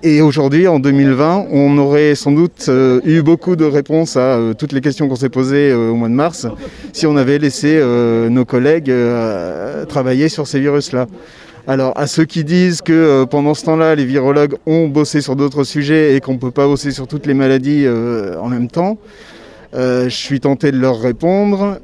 et, 0.01 0.21
aujourd'hui, 0.21 0.67
en 0.67 0.79
2020, 0.79 1.47
on 1.51 1.77
aurait 1.77 2.15
sans 2.15 2.31
doute 2.31 2.69
eu 3.05 3.21
beaucoup 3.21 3.55
de 3.55 3.65
réponses 3.65 4.15
à 4.17 4.39
toutes 4.57 4.71
les 4.71 4.81
questions 4.81 5.07
qu'on 5.07 5.15
s'est 5.15 5.29
posées 5.29 5.71
au 5.71 5.93
mois 5.93 6.07
de 6.07 6.13
mars 6.13 6.47
si 6.91 7.05
on 7.05 7.15
avait 7.15 7.37
laissé 7.37 7.79
nos 8.31 8.43
collègues 8.45 8.91
travailler 9.87 10.29
sur 10.29 10.47
ces 10.47 10.59
virus-là. 10.59 11.05
Alors 11.67 11.93
à 11.95 12.05
ceux 12.05 12.25
qui 12.25 12.43
disent 12.43 12.83
que 12.83 12.93
euh, 12.93 13.25
pendant 13.25 13.55
ce 13.55 13.65
temps-là, 13.65 13.95
les 13.95 14.05
virologues 14.05 14.53
ont 14.67 14.87
bossé 14.87 15.19
sur 15.21 15.35
d'autres 15.35 15.63
sujets 15.63 16.15
et 16.15 16.21
qu'on 16.21 16.33
ne 16.33 16.37
peut 16.37 16.51
pas 16.51 16.67
bosser 16.67 16.91
sur 16.91 17.07
toutes 17.07 17.25
les 17.25 17.33
maladies 17.33 17.85
euh, 17.85 18.39
en 18.39 18.49
même 18.49 18.67
temps, 18.67 18.99
euh, 19.73 20.03
je 20.03 20.15
suis 20.15 20.39
tenté 20.39 20.71
de 20.71 20.77
leur 20.77 20.99
répondre 20.99 21.79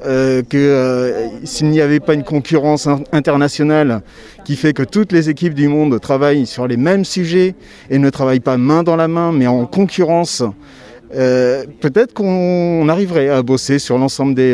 que 0.49 1.15
s'il 1.43 1.71
n'y 1.71 1.81
avait 1.81 1.99
pas 1.99 2.13
une 2.13 2.23
concurrence 2.23 2.87
internationale 3.11 4.01
qui 4.45 4.55
fait 4.55 4.73
que 4.73 4.83
toutes 4.83 5.11
les 5.11 5.29
équipes 5.29 5.55
du 5.55 5.67
monde 5.67 5.99
travaillent 5.99 6.45
sur 6.45 6.67
les 6.67 6.77
mêmes 6.77 7.03
sujets 7.03 7.55
et 7.89 7.97
ne 7.97 8.09
travaillent 8.11 8.39
pas 8.39 8.57
main 8.57 8.83
dans 8.83 8.95
la 8.95 9.07
main 9.07 9.31
mais 9.31 9.47
en 9.47 9.65
concurrence, 9.65 10.43
peut-être 11.11 12.13
qu'on 12.13 12.87
arriverait 12.87 13.29
à 13.29 13.41
bosser 13.41 13.79
sur 13.79 13.97
l'ensemble 13.97 14.35
des, 14.35 14.51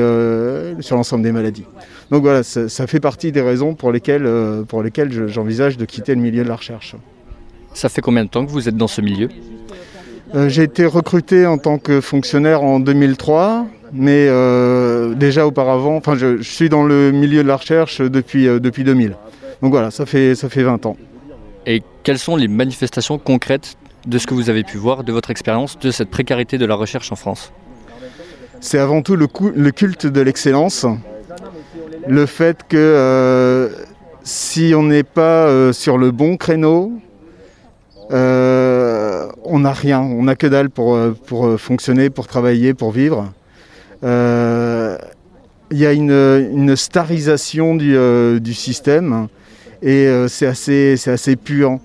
sur 0.80 0.96
l'ensemble 0.96 1.24
des 1.24 1.34
maladies. 1.34 1.66
Donc 2.12 2.22
voilà, 2.22 2.44
ça, 2.44 2.88
fait 2.88 3.00
partie 3.00 3.32
des 3.32 3.42
raisons 3.42 3.74
pour 3.74 3.92
lesquelles, 3.92 4.26
euh, 4.26 4.64
pour 4.64 4.82
lesquelles 4.82 5.28
j'envisage 5.28 5.78
de 5.78 5.86
quitter 5.86 6.16
le 6.16 6.22
milieu 6.22 6.44
de 6.44 6.50
la 6.50 6.56
recherche. 6.56 6.96
Ça 7.74 7.90
fait 7.90 8.02
combien 8.02 8.24
de 8.24 8.30
temps 8.30 8.46
que 8.46 8.52
vous 8.52 8.70
êtes 8.70 8.78
dans 8.78 8.88
ce 8.88 9.02
milieu? 9.02 9.30
Euh, 10.34 10.48
J'ai 10.48 10.64
été 10.64 10.86
recruté 10.86 11.46
en 11.46 11.58
tant 11.58 11.78
que 11.78 12.00
fonctionnaire 12.00 12.64
en 12.64 12.80
2003, 12.80 13.68
mais 13.92 14.28
euh, 14.30 15.16
déjà 15.16 15.46
auparavant, 15.46 15.98
enfin 15.98 16.16
je, 16.16 16.42
suis 16.42 16.70
dans 16.70 16.84
le 16.84 17.12
milieu 17.12 17.44
de 17.44 17.48
la 17.48 17.58
recherche 17.58 18.02
depuis, 18.02 18.46
depuis 18.46 18.84
2000. 18.84 19.16
Donc 19.62 19.72
voilà, 19.72 19.92
ça 19.92 20.06
fait, 20.06 20.34
ça 20.36 20.50
fait 20.50 20.64
20 20.64 20.86
ans. 20.86 20.96
Et 21.66 21.84
quelles 22.04 22.20
sont 22.20 22.38
les 22.38 22.48
manifestations 22.48 23.18
concrètes 23.18 23.76
de 24.06 24.18
ce 24.18 24.28
que 24.28 24.34
vous 24.34 24.50
avez 24.50 24.64
pu 24.64 24.78
voir, 24.78 25.04
de 25.04 25.12
votre 25.12 25.30
expérience, 25.30 25.78
de 25.78 25.92
cette 25.92 26.10
précarité 26.10 26.58
de 26.58 26.66
la 26.66 26.76
recherche 26.76 27.12
en 27.12 27.18
France? 27.18 27.52
C'est 28.62 28.80
avant 28.80 29.02
tout 29.02 29.18
le, 29.18 29.28
le 29.56 29.72
culte 29.72 30.08
de 30.08 30.22
l'excellence 30.22 30.86
le 32.06 32.26
fait 32.26 32.60
que 32.68 32.78
euh, 32.78 33.70
si 34.24 34.74
on 34.76 34.84
n'est 34.84 35.04
pas 35.04 35.48
euh, 35.48 35.74
sur 35.74 35.98
le 35.98 36.12
bon 36.12 36.38
créneau, 36.38 36.94
euh, 38.12 39.28
on 39.44 39.60
n'a 39.60 39.74
rien, 39.74 40.00
on 40.02 40.24
n'a 40.24 40.36
que 40.36 40.48
dalle 40.48 40.70
pour, 40.70 40.98
pour 41.26 41.60
fonctionner, 41.60 42.10
pour 42.10 42.28
travailler, 42.28 42.74
pour 42.74 42.92
vivre. 42.92 43.32
Il 44.04 45.78
y 45.78 45.86
a 45.86 45.92
une, 45.92 46.76
starisation 46.76 47.76
du, 47.76 48.54
système 48.54 49.28
et 49.82 50.10
c'est 50.28 50.46
assez, 50.46 50.96
assez 51.08 51.36
puant. 51.36 51.82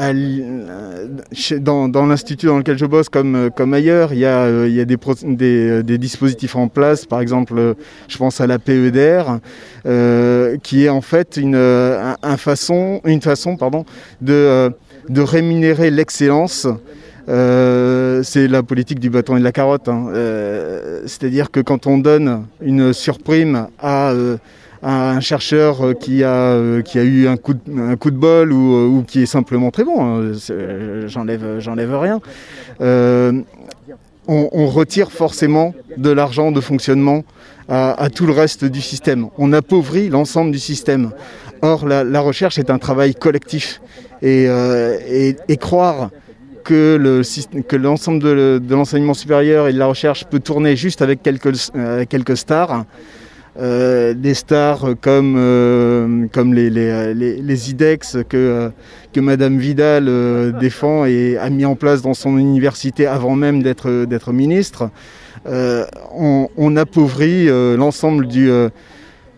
Euh, 0.00 1.06
dans, 1.60 2.06
l'institut 2.06 2.46
dans 2.46 2.58
lequel 2.58 2.78
je 2.78 2.86
bosse, 2.86 3.08
comme, 3.08 3.34
euh, 3.34 3.50
comme 3.50 3.74
ailleurs, 3.74 4.12
il 4.12 4.20
y 4.20 4.24
a, 4.24 4.44
euh, 4.44 4.66
il 4.68 4.74
y 4.74 4.80
a 4.80 4.84
des, 4.84 5.82
des, 5.82 5.98
dispositifs 5.98 6.56
en 6.56 6.68
place, 6.68 7.04
par 7.04 7.20
exemple, 7.20 7.76
je 8.08 8.16
pense 8.16 8.40
à 8.40 8.46
la 8.46 8.58
PEDR, 8.58 9.38
qui 10.62 10.84
est 10.84 10.88
en 10.88 11.00
fait 11.00 11.36
une, 11.36 11.56
un, 11.56 12.36
façon, 12.36 13.00
une 13.04 13.20
façon 13.20 13.56
pardon, 13.56 13.84
de, 14.20 14.72
de 15.08 15.20
rémunérer 15.20 15.90
l'excellence. 15.90 16.66
c'est 17.26 18.48
la 18.48 18.62
politique 18.62 19.00
du 19.00 19.10
bâton 19.10 19.36
et 19.36 19.40
de 19.40 19.44
la 19.44 19.52
carotte. 19.52 19.88
Hein. 19.88 20.06
C'est-à-dire 21.06 21.50
que 21.50 21.60
quand 21.60 21.86
on 21.86 21.98
donne 21.98 22.46
une 22.62 22.92
surprime 22.92 23.66
à 23.78 24.14
un 24.82 25.20
chercheur 25.20 25.84
euh, 25.84 25.92
qui 25.92 26.24
a, 26.24 26.52
euh, 26.52 26.82
qui 26.82 26.98
a 26.98 27.02
eu 27.02 27.28
un 27.28 27.36
coup 27.36 27.54
de, 27.54 28.10
bol 28.10 28.52
ou, 28.52 28.74
euh, 28.74 28.86
ou 28.86 29.02
qui 29.02 29.22
est 29.22 29.26
simplement 29.26 29.70
très 29.70 29.84
bon, 29.84 30.00
hein, 30.00 30.32
j'enlève, 31.06 31.96
rien, 31.96 32.20
on, 34.28 34.66
retire 34.66 35.10
forcément 35.10 35.74
de 35.96 36.10
l'argent 36.10 36.52
de 36.52 36.60
fonctionnement 36.60 37.24
à, 37.68 38.08
tout 38.14 38.26
le 38.26 38.32
reste 38.32 38.64
du 38.64 38.80
système. 38.80 39.28
On 39.38 39.52
appauvrit 39.52 40.08
l'ensemble 40.08 40.52
du 40.52 40.58
système. 40.60 41.10
Or, 41.62 41.86
la, 41.86 42.20
recherche 42.20 42.58
est 42.58 42.70
un 42.70 42.78
travail 42.78 43.14
collectif. 43.14 43.80
Et, 44.22 44.46
et, 45.48 45.56
croire 45.56 46.10
que, 46.62 46.96
le, 46.96 47.22
que 47.62 47.74
l'ensemble 47.74 48.20
de, 48.22 48.60
de, 48.62 48.74
l'enseignement 48.74 49.14
supérieur 49.14 49.66
et 49.66 49.72
de 49.72 49.78
la 49.78 49.86
recherche 49.86 50.24
peut 50.24 50.40
tourner 50.40 50.76
juste 50.76 51.02
avec 51.02 51.22
quelques, 51.24 51.72
quelques 52.08 52.36
stars, 52.36 52.84
euh, 53.60 54.14
des 54.14 54.32
stars 54.32 54.94
comme, 55.02 55.34
euh, 55.36 56.26
comme 56.32 56.54
les, 56.54 56.70
les, 56.70 57.12
les, 57.12 57.70
IDEX 57.70 58.16
que, 58.26 58.36
euh, 58.36 58.70
que 59.12 59.20
Madame 59.20 59.58
Vidal 59.58 60.08
défend 60.60 61.04
et 61.04 61.36
a 61.36 61.50
mis 61.50 61.66
en 61.66 61.74
place 61.74 62.00
dans 62.00 62.14
son 62.14 62.38
université 62.38 63.06
avant 63.06 63.36
même 63.36 63.62
d'être, 63.62 64.06
d'être 64.06 64.32
ministre, 64.32 64.88
on, 65.46 66.48
on, 66.56 66.76
appauvrit 66.76 67.48
l'ensemble 67.76 68.28
du, 68.28 68.50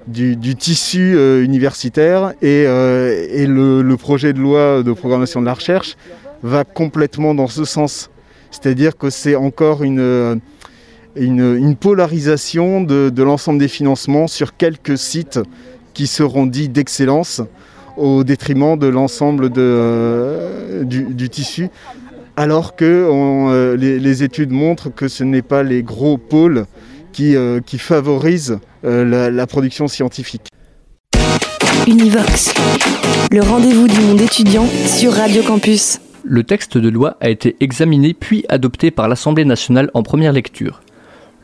du, 0.06 0.36
du, 0.36 0.54
tissu 0.56 1.16
universitaire 1.42 2.32
et, 2.42 2.62
et 2.62 3.46
le, 3.46 3.82
le, 3.82 3.96
projet 3.96 4.32
de 4.32 4.40
loi 4.40 4.82
de 4.82 4.92
programmation 4.92 5.40
de 5.40 5.46
la 5.46 5.54
recherche 5.54 5.96
va 6.42 6.64
complètement 6.64 7.34
dans 7.34 7.46
ce 7.46 7.64
sens. 7.64 8.10
C'est-à-dire 8.50 8.96
que 8.96 9.10
c'est 9.10 9.36
encore 9.36 9.82
une 9.82 10.40
une, 11.16 11.76
polarisation 11.76 12.80
de, 12.80 13.22
l'ensemble 13.22 13.58
des 13.58 13.68
financements 13.68 14.26
sur 14.26 14.56
quelques 14.56 14.98
sites 14.98 15.40
qui 15.94 16.06
seront 16.06 16.46
dits 16.46 16.68
d'excellence 16.68 17.42
au 17.96 18.24
détriment 18.24 18.78
de 18.78 18.86
l'ensemble 18.86 19.50
euh, 19.56 20.84
du, 20.84 21.28
tissu, 21.28 21.68
alors 22.36 22.74
que 22.76 22.84
euh, 22.84 23.76
les, 23.76 24.22
études 24.22 24.50
montrent 24.50 24.88
que 24.88 25.08
ce 25.08 25.24
n'est 25.24 25.42
pas 25.42 25.62
les 25.62 25.82
gros 25.82 26.16
pôles 26.16 26.64
qui, 27.12 27.36
euh, 27.36 27.60
favorisent 27.76 28.58
la, 28.82 29.30
la, 29.30 29.46
production 29.46 29.88
scientifique. 29.88 30.46
Univox, 31.86 32.54
le 33.30 33.42
rendez-vous 33.42 33.88
du 33.88 34.00
monde 34.00 34.20
étudiant 34.20 34.66
sur 34.86 35.12
Radio 35.12 35.42
Campus. 35.42 36.00
Le 36.24 36.44
texte 36.44 36.78
de 36.78 36.88
loi 36.88 37.16
a 37.20 37.28
été 37.28 37.56
examiné 37.60 38.14
puis 38.14 38.44
adopté 38.48 38.90
par 38.90 39.08
l'Assemblée 39.08 39.44
nationale 39.44 39.90
en 39.92 40.02
première 40.02 40.32
lecture. 40.32 40.80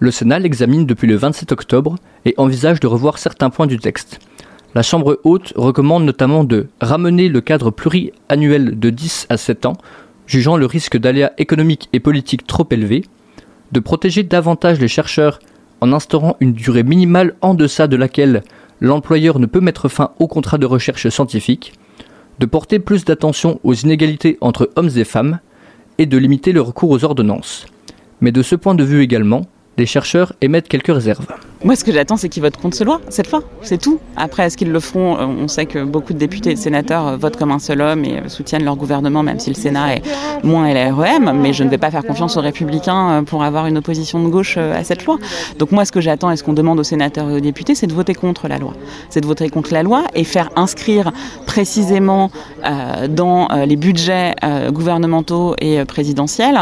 Le 0.00 0.12
Sénat 0.12 0.38
l'examine 0.38 0.86
depuis 0.86 1.08
le 1.08 1.16
27 1.16 1.50
octobre 1.50 1.96
et 2.24 2.34
envisage 2.36 2.78
de 2.78 2.86
revoir 2.86 3.18
certains 3.18 3.50
points 3.50 3.66
du 3.66 3.78
texte. 3.78 4.20
La 4.76 4.82
Chambre 4.82 5.18
haute 5.24 5.52
recommande 5.56 6.04
notamment 6.04 6.44
de 6.44 6.68
ramener 6.80 7.28
le 7.28 7.40
cadre 7.40 7.72
pluriannuel 7.72 8.78
de 8.78 8.90
10 8.90 9.26
à 9.28 9.36
7 9.36 9.66
ans, 9.66 9.76
jugeant 10.26 10.56
le 10.56 10.66
risque 10.66 10.96
d'aléas 10.96 11.32
économiques 11.38 11.88
et 11.92 11.98
politiques 11.98 12.46
trop 12.46 12.66
élevé, 12.70 13.04
de 13.72 13.80
protéger 13.80 14.22
davantage 14.22 14.78
les 14.78 14.86
chercheurs 14.86 15.40
en 15.80 15.92
instaurant 15.92 16.36
une 16.38 16.52
durée 16.52 16.84
minimale 16.84 17.34
en 17.40 17.54
deçà 17.54 17.88
de 17.88 17.96
laquelle 17.96 18.44
l'employeur 18.80 19.40
ne 19.40 19.46
peut 19.46 19.60
mettre 19.60 19.88
fin 19.88 20.12
au 20.20 20.28
contrat 20.28 20.58
de 20.58 20.66
recherche 20.66 21.08
scientifique, 21.08 21.72
de 22.38 22.46
porter 22.46 22.78
plus 22.78 23.04
d'attention 23.04 23.58
aux 23.64 23.74
inégalités 23.74 24.38
entre 24.40 24.70
hommes 24.76 24.90
et 24.94 25.04
femmes, 25.04 25.40
et 26.00 26.06
de 26.06 26.16
limiter 26.16 26.52
le 26.52 26.60
recours 26.60 26.90
aux 26.90 27.04
ordonnances. 27.04 27.66
Mais 28.20 28.30
de 28.30 28.42
ce 28.42 28.54
point 28.54 28.76
de 28.76 28.84
vue 28.84 29.02
également, 29.02 29.42
les 29.78 29.86
chercheurs 29.86 30.32
émettent 30.40 30.68
quelques 30.68 30.92
réserves. 30.92 31.26
Moi, 31.64 31.74
ce 31.74 31.82
que 31.82 31.92
j'attends, 31.92 32.16
c'est 32.16 32.28
qu'ils 32.28 32.42
votent 32.42 32.56
contre 32.56 32.76
ce 32.76 32.84
loi, 32.84 33.00
cette 33.08 33.26
fois. 33.26 33.42
C'est 33.62 33.78
tout. 33.80 33.98
Après, 34.16 34.44
est-ce 34.44 34.56
qu'ils 34.56 34.70
le 34.70 34.78
feront? 34.78 35.18
Euh, 35.18 35.26
On 35.26 35.48
sait 35.48 35.66
que 35.66 35.82
beaucoup 35.82 36.12
de 36.12 36.18
députés 36.18 36.52
et 36.52 36.54
de 36.54 36.58
sénateurs 36.58 37.06
euh, 37.08 37.16
votent 37.16 37.36
comme 37.36 37.50
un 37.50 37.58
seul 37.58 37.80
homme 37.80 38.04
et 38.04 38.18
euh, 38.18 38.28
soutiennent 38.28 38.64
leur 38.64 38.76
gouvernement, 38.76 39.24
même 39.24 39.40
si 39.40 39.50
le 39.50 39.56
Sénat 39.56 39.96
est 39.96 40.02
moins 40.44 40.72
LREM. 40.72 41.32
Mais 41.40 41.52
je 41.52 41.64
ne 41.64 41.68
vais 41.68 41.78
pas 41.78 41.90
faire 41.90 42.04
confiance 42.04 42.36
aux 42.36 42.40
Républicains 42.40 43.24
pour 43.24 43.42
avoir 43.42 43.66
une 43.66 43.76
opposition 43.76 44.22
de 44.22 44.28
gauche 44.28 44.56
à 44.56 44.84
cette 44.84 45.04
loi. 45.04 45.18
Donc 45.58 45.72
moi, 45.72 45.84
ce 45.84 45.90
que 45.90 46.00
j'attends 46.00 46.30
et 46.30 46.36
ce 46.36 46.44
qu'on 46.44 46.52
demande 46.52 46.78
aux 46.78 46.84
sénateurs 46.84 47.28
et 47.28 47.34
aux 47.34 47.40
députés, 47.40 47.74
c'est 47.74 47.88
de 47.88 47.94
voter 47.94 48.14
contre 48.14 48.46
la 48.46 48.58
loi. 48.58 48.74
C'est 49.10 49.20
de 49.20 49.26
voter 49.26 49.48
contre 49.48 49.72
la 49.72 49.82
loi 49.82 50.04
et 50.14 50.22
faire 50.22 50.50
inscrire 50.54 51.10
précisément 51.46 52.30
dans 53.08 53.48
les 53.66 53.76
budgets 53.76 54.34
gouvernementaux 54.70 55.54
et 55.58 55.84
présidentiels 55.84 56.60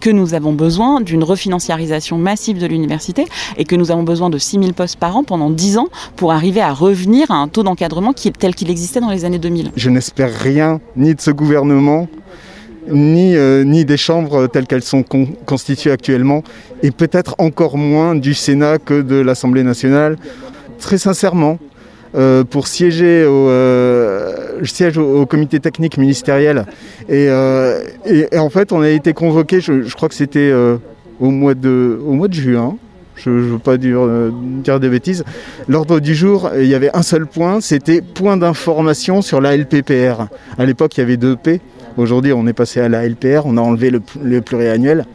que 0.00 0.10
nous 0.10 0.34
avons 0.34 0.52
besoin 0.52 1.00
d'une 1.00 1.24
refinanciarisation 1.24 2.18
massive 2.18 2.53
de 2.58 2.66
l'université 2.66 3.26
et 3.56 3.64
que 3.64 3.76
nous 3.76 3.90
avons 3.90 4.02
besoin 4.02 4.30
de 4.30 4.38
6 4.38 4.58
000 4.58 4.72
postes 4.72 4.96
par 4.96 5.16
an 5.16 5.24
pendant 5.24 5.50
10 5.50 5.78
ans 5.78 5.88
pour 6.16 6.32
arriver 6.32 6.60
à 6.60 6.72
revenir 6.72 7.30
à 7.30 7.34
un 7.34 7.48
taux 7.48 7.62
d'encadrement 7.62 8.12
tel 8.12 8.54
qu'il 8.54 8.70
existait 8.70 9.00
dans 9.00 9.10
les 9.10 9.24
années 9.24 9.38
2000. 9.38 9.72
Je 9.76 9.90
n'espère 9.90 10.32
rien 10.32 10.80
ni 10.96 11.14
de 11.14 11.20
ce 11.20 11.30
gouvernement, 11.30 12.08
ni, 12.88 13.36
euh, 13.36 13.64
des 13.84 13.96
chambres 13.96 14.46
telles 14.46 14.66
qu'elles 14.66 14.82
sont 14.82 15.04
constituées 15.46 15.90
actuellement, 15.90 16.42
et 16.82 16.90
peut-être 16.90 17.34
encore 17.38 17.76
moins 17.76 18.14
du 18.14 18.34
Sénat 18.34 18.78
que 18.78 19.02
de 19.02 19.16
l'Assemblée 19.16 19.62
nationale. 19.62 20.16
Très 20.78 20.98
sincèrement, 20.98 21.58
euh, 22.14 22.44
pour 22.44 22.68
siéger 22.68 23.24
au, 23.24 23.48
euh, 23.48 24.64
siège 24.64 24.98
au, 24.98 25.26
comité 25.26 25.60
technique 25.60 25.98
ministériel. 25.98 26.66
Et, 27.08 27.28
en 27.30 28.50
fait, 28.50 28.72
on 28.72 28.80
a 28.80 28.88
été 28.90 29.12
convoqué, 29.12 29.60
je 29.60 29.94
crois 29.94 30.08
que 30.08 30.14
c'était 30.14 30.52
au, 31.24 31.30
mois 31.30 31.54
de, 31.54 31.98
juin, 32.32 32.76
je 33.16 33.30
ne 33.30 33.40
veux 33.40 33.58
pas 33.58 33.76
dire, 33.76 34.00
euh, 34.00 34.30
dire 34.62 34.78
des 34.78 34.88
bêtises. 34.88 35.24
L'ordre 35.68 36.00
du 36.00 36.14
jour, 36.14 36.50
il 36.56 36.66
y 36.66 36.74
avait 36.74 36.94
un 36.94 37.02
seul 37.02 37.26
point, 37.26 37.60
c'était 37.60 38.02
point 38.02 38.36
d'information 38.36 39.22
sur 39.22 39.40
la 39.40 39.56
LPPR. 39.56 40.26
À 40.58 40.66
l'époque, 40.66 40.96
il 40.96 41.00
y 41.00 41.02
avait 41.02 41.16
deux 41.16 41.36
P. 41.36 41.60
Aujourd'hui, 41.96 42.32
on 42.32 42.46
est 42.46 42.52
passé 42.52 42.80
à 42.80 42.88
la 42.88 43.08
LPR, 43.08 43.42
on 43.46 43.56
a 43.56 43.60
enlevé 43.60 43.90
le, 43.90 44.40
pluriannuel. 44.40 45.06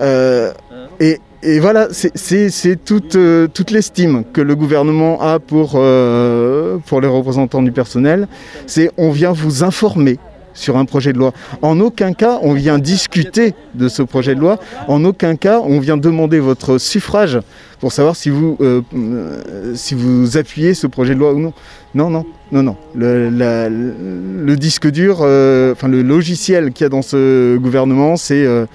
Euh, 0.00 0.52
et, 1.00 1.18
voilà, 1.60 1.88
c'est 1.92 2.84
toute, 2.84 3.14
euh, 3.14 3.46
toute 3.46 3.70
l'estime 3.70 4.24
que 4.32 4.40
le 4.40 4.56
gouvernement 4.56 5.22
a 5.22 5.38
pour 5.38 5.78
les 5.78 7.08
représentants 7.08 7.62
du 7.62 7.72
personnel. 7.72 8.26
C'est 8.66 8.90
on 8.98 9.10
vient 9.10 9.32
vous 9.32 9.62
informer 9.62 10.18
sur 10.58 10.76
un 10.76 10.84
projet 10.84 11.12
de 11.12 11.18
loi. 11.18 11.32
En 11.62 11.80
aucun 11.80 12.12
cas, 12.12 12.38
on 12.42 12.52
vient 12.52 12.78
discuter 12.78 13.54
de 13.74 13.88
ce 13.88 14.02
projet 14.02 14.34
de 14.34 14.40
loi. 14.40 14.58
En 14.88 15.04
aucun 15.04 15.36
cas, 15.36 15.60
on 15.60 15.78
vient 15.78 15.96
demander 15.96 16.40
votre 16.40 16.78
suffrage 16.78 17.38
pour 17.80 17.92
savoir 17.92 18.16
si 18.16 18.28
vous, 18.28 18.56
euh, 18.60 18.82
vous 18.92 20.36
appuyez 20.36 20.74
ce 20.74 20.86
projet 20.86 21.14
de 21.14 21.20
loi 21.20 21.32
ou 21.32 21.38
non. 21.38 21.52
Non, 21.94 22.10
non, 22.10 22.26
non, 22.52 22.62
non. 22.62 22.76
Le, 22.94 24.54
disque 24.56 24.88
dur, 24.90 25.20
euh, 25.22 25.72
enfin 25.72 25.88
le 25.88 26.02
logiciel 26.02 26.72
qu'il 26.72 26.84
y 26.84 26.86
a 26.86 26.90
dans 26.90 27.02
ce 27.02 27.56
gouvernement, 27.56 28.16
c'est 28.16 28.44
euh, 28.44 28.66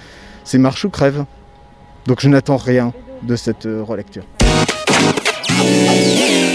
marche 0.55 0.85
ou 0.85 0.89
crève. 0.89 1.25
Donc 2.07 2.21
je 2.21 2.29
n'attends 2.29 2.57
rien 2.57 2.93
de 3.23 3.35
cette 3.35 3.67
relecture. 3.87 4.23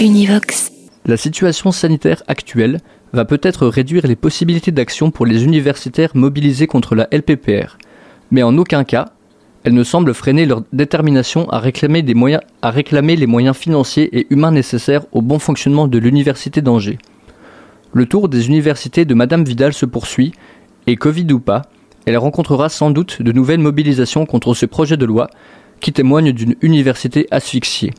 Univox. 0.01 0.78
La 1.09 1.17
situation 1.17 1.71
sanitaire 1.71 2.21
actuelle 2.27 2.81
va 3.13 3.25
peut-être 3.25 3.65
réduire 3.65 4.05
les 4.05 4.15
possibilités 4.15 4.71
d'action 4.71 5.09
pour 5.09 5.25
les 5.25 5.43
universitaires 5.43 6.11
mobilisés 6.13 6.67
contre 6.67 6.93
la 6.93 7.07
LPPR, 7.11 7.79
mais 8.29 8.43
en 8.43 8.55
aucun 8.59 8.83
cas, 8.83 9.05
elle 9.63 9.73
ne 9.73 9.83
semble 9.83 10.13
freiner 10.13 10.45
leur 10.45 10.61
détermination 10.71 11.49
à 11.49 11.57
réclamer, 11.57 12.05
à 12.61 12.69
réclamer 12.69 13.15
les 13.15 13.25
moyens 13.25 13.57
financiers 13.57 14.19
et 14.19 14.27
humains 14.29 14.51
nécessaires 14.51 15.07
au 15.11 15.23
bon 15.23 15.39
fonctionnement 15.39 15.87
de 15.87 15.97
l'université 15.97 16.61
d'Angers. 16.61 16.99
Le 17.91 18.05
tour 18.05 18.29
des 18.29 18.45
universités 18.45 19.05
de 19.05 19.15
Madame 19.15 19.45
Vidal 19.45 19.73
se 19.73 19.87
poursuit, 19.87 20.33
et 20.85 20.95
Covid 20.95 21.33
ou 21.33 21.39
pas, 21.39 21.63
elle 22.05 22.19
rencontrera 22.19 22.69
sans 22.69 22.91
doute 22.91 23.23
de 23.23 23.31
nouvelles 23.31 23.57
mobilisations 23.57 24.27
contre 24.27 24.53
ce 24.53 24.67
projet 24.67 24.95
de 24.95 25.07
loi 25.07 25.27
qui 25.79 25.91
témoigne 25.91 26.33
d'une 26.33 26.53
université 26.61 27.25
asphyxiée. 27.31 27.95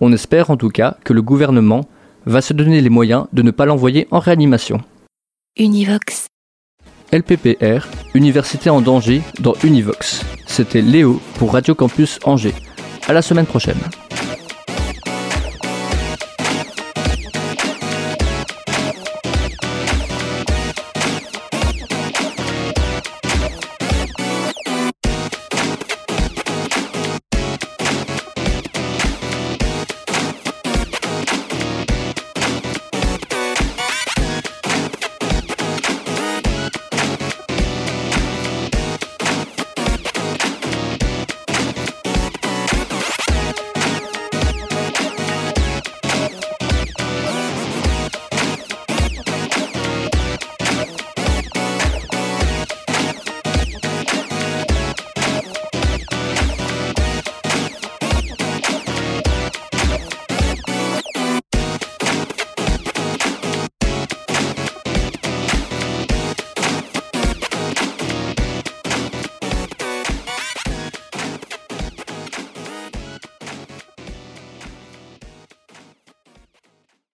On 0.00 0.12
espère 0.12 0.50
en 0.50 0.56
tout 0.56 0.70
cas 0.70 0.96
que 1.04 1.12
le 1.12 1.22
gouvernement 1.22 1.82
va 2.26 2.40
se 2.40 2.52
donner 2.52 2.80
les 2.80 2.90
moyens 2.90 3.26
de 3.32 3.42
ne 3.42 3.50
pas 3.50 3.66
l'envoyer 3.66 4.08
en 4.10 4.18
réanimation. 4.18 4.80
Univox. 5.56 6.28
LPPR, 7.12 7.86
Université 8.14 8.70
en 8.70 8.80
danger 8.80 9.20
dans 9.40 9.54
Univox. 9.62 10.24
C'était 10.46 10.80
Léo 10.80 11.20
pour 11.38 11.52
Radio 11.52 11.74
Campus 11.74 12.18
Angers. 12.24 12.54
À 13.06 13.12
la 13.12 13.20
semaine 13.20 13.46
prochaine. 13.46 13.78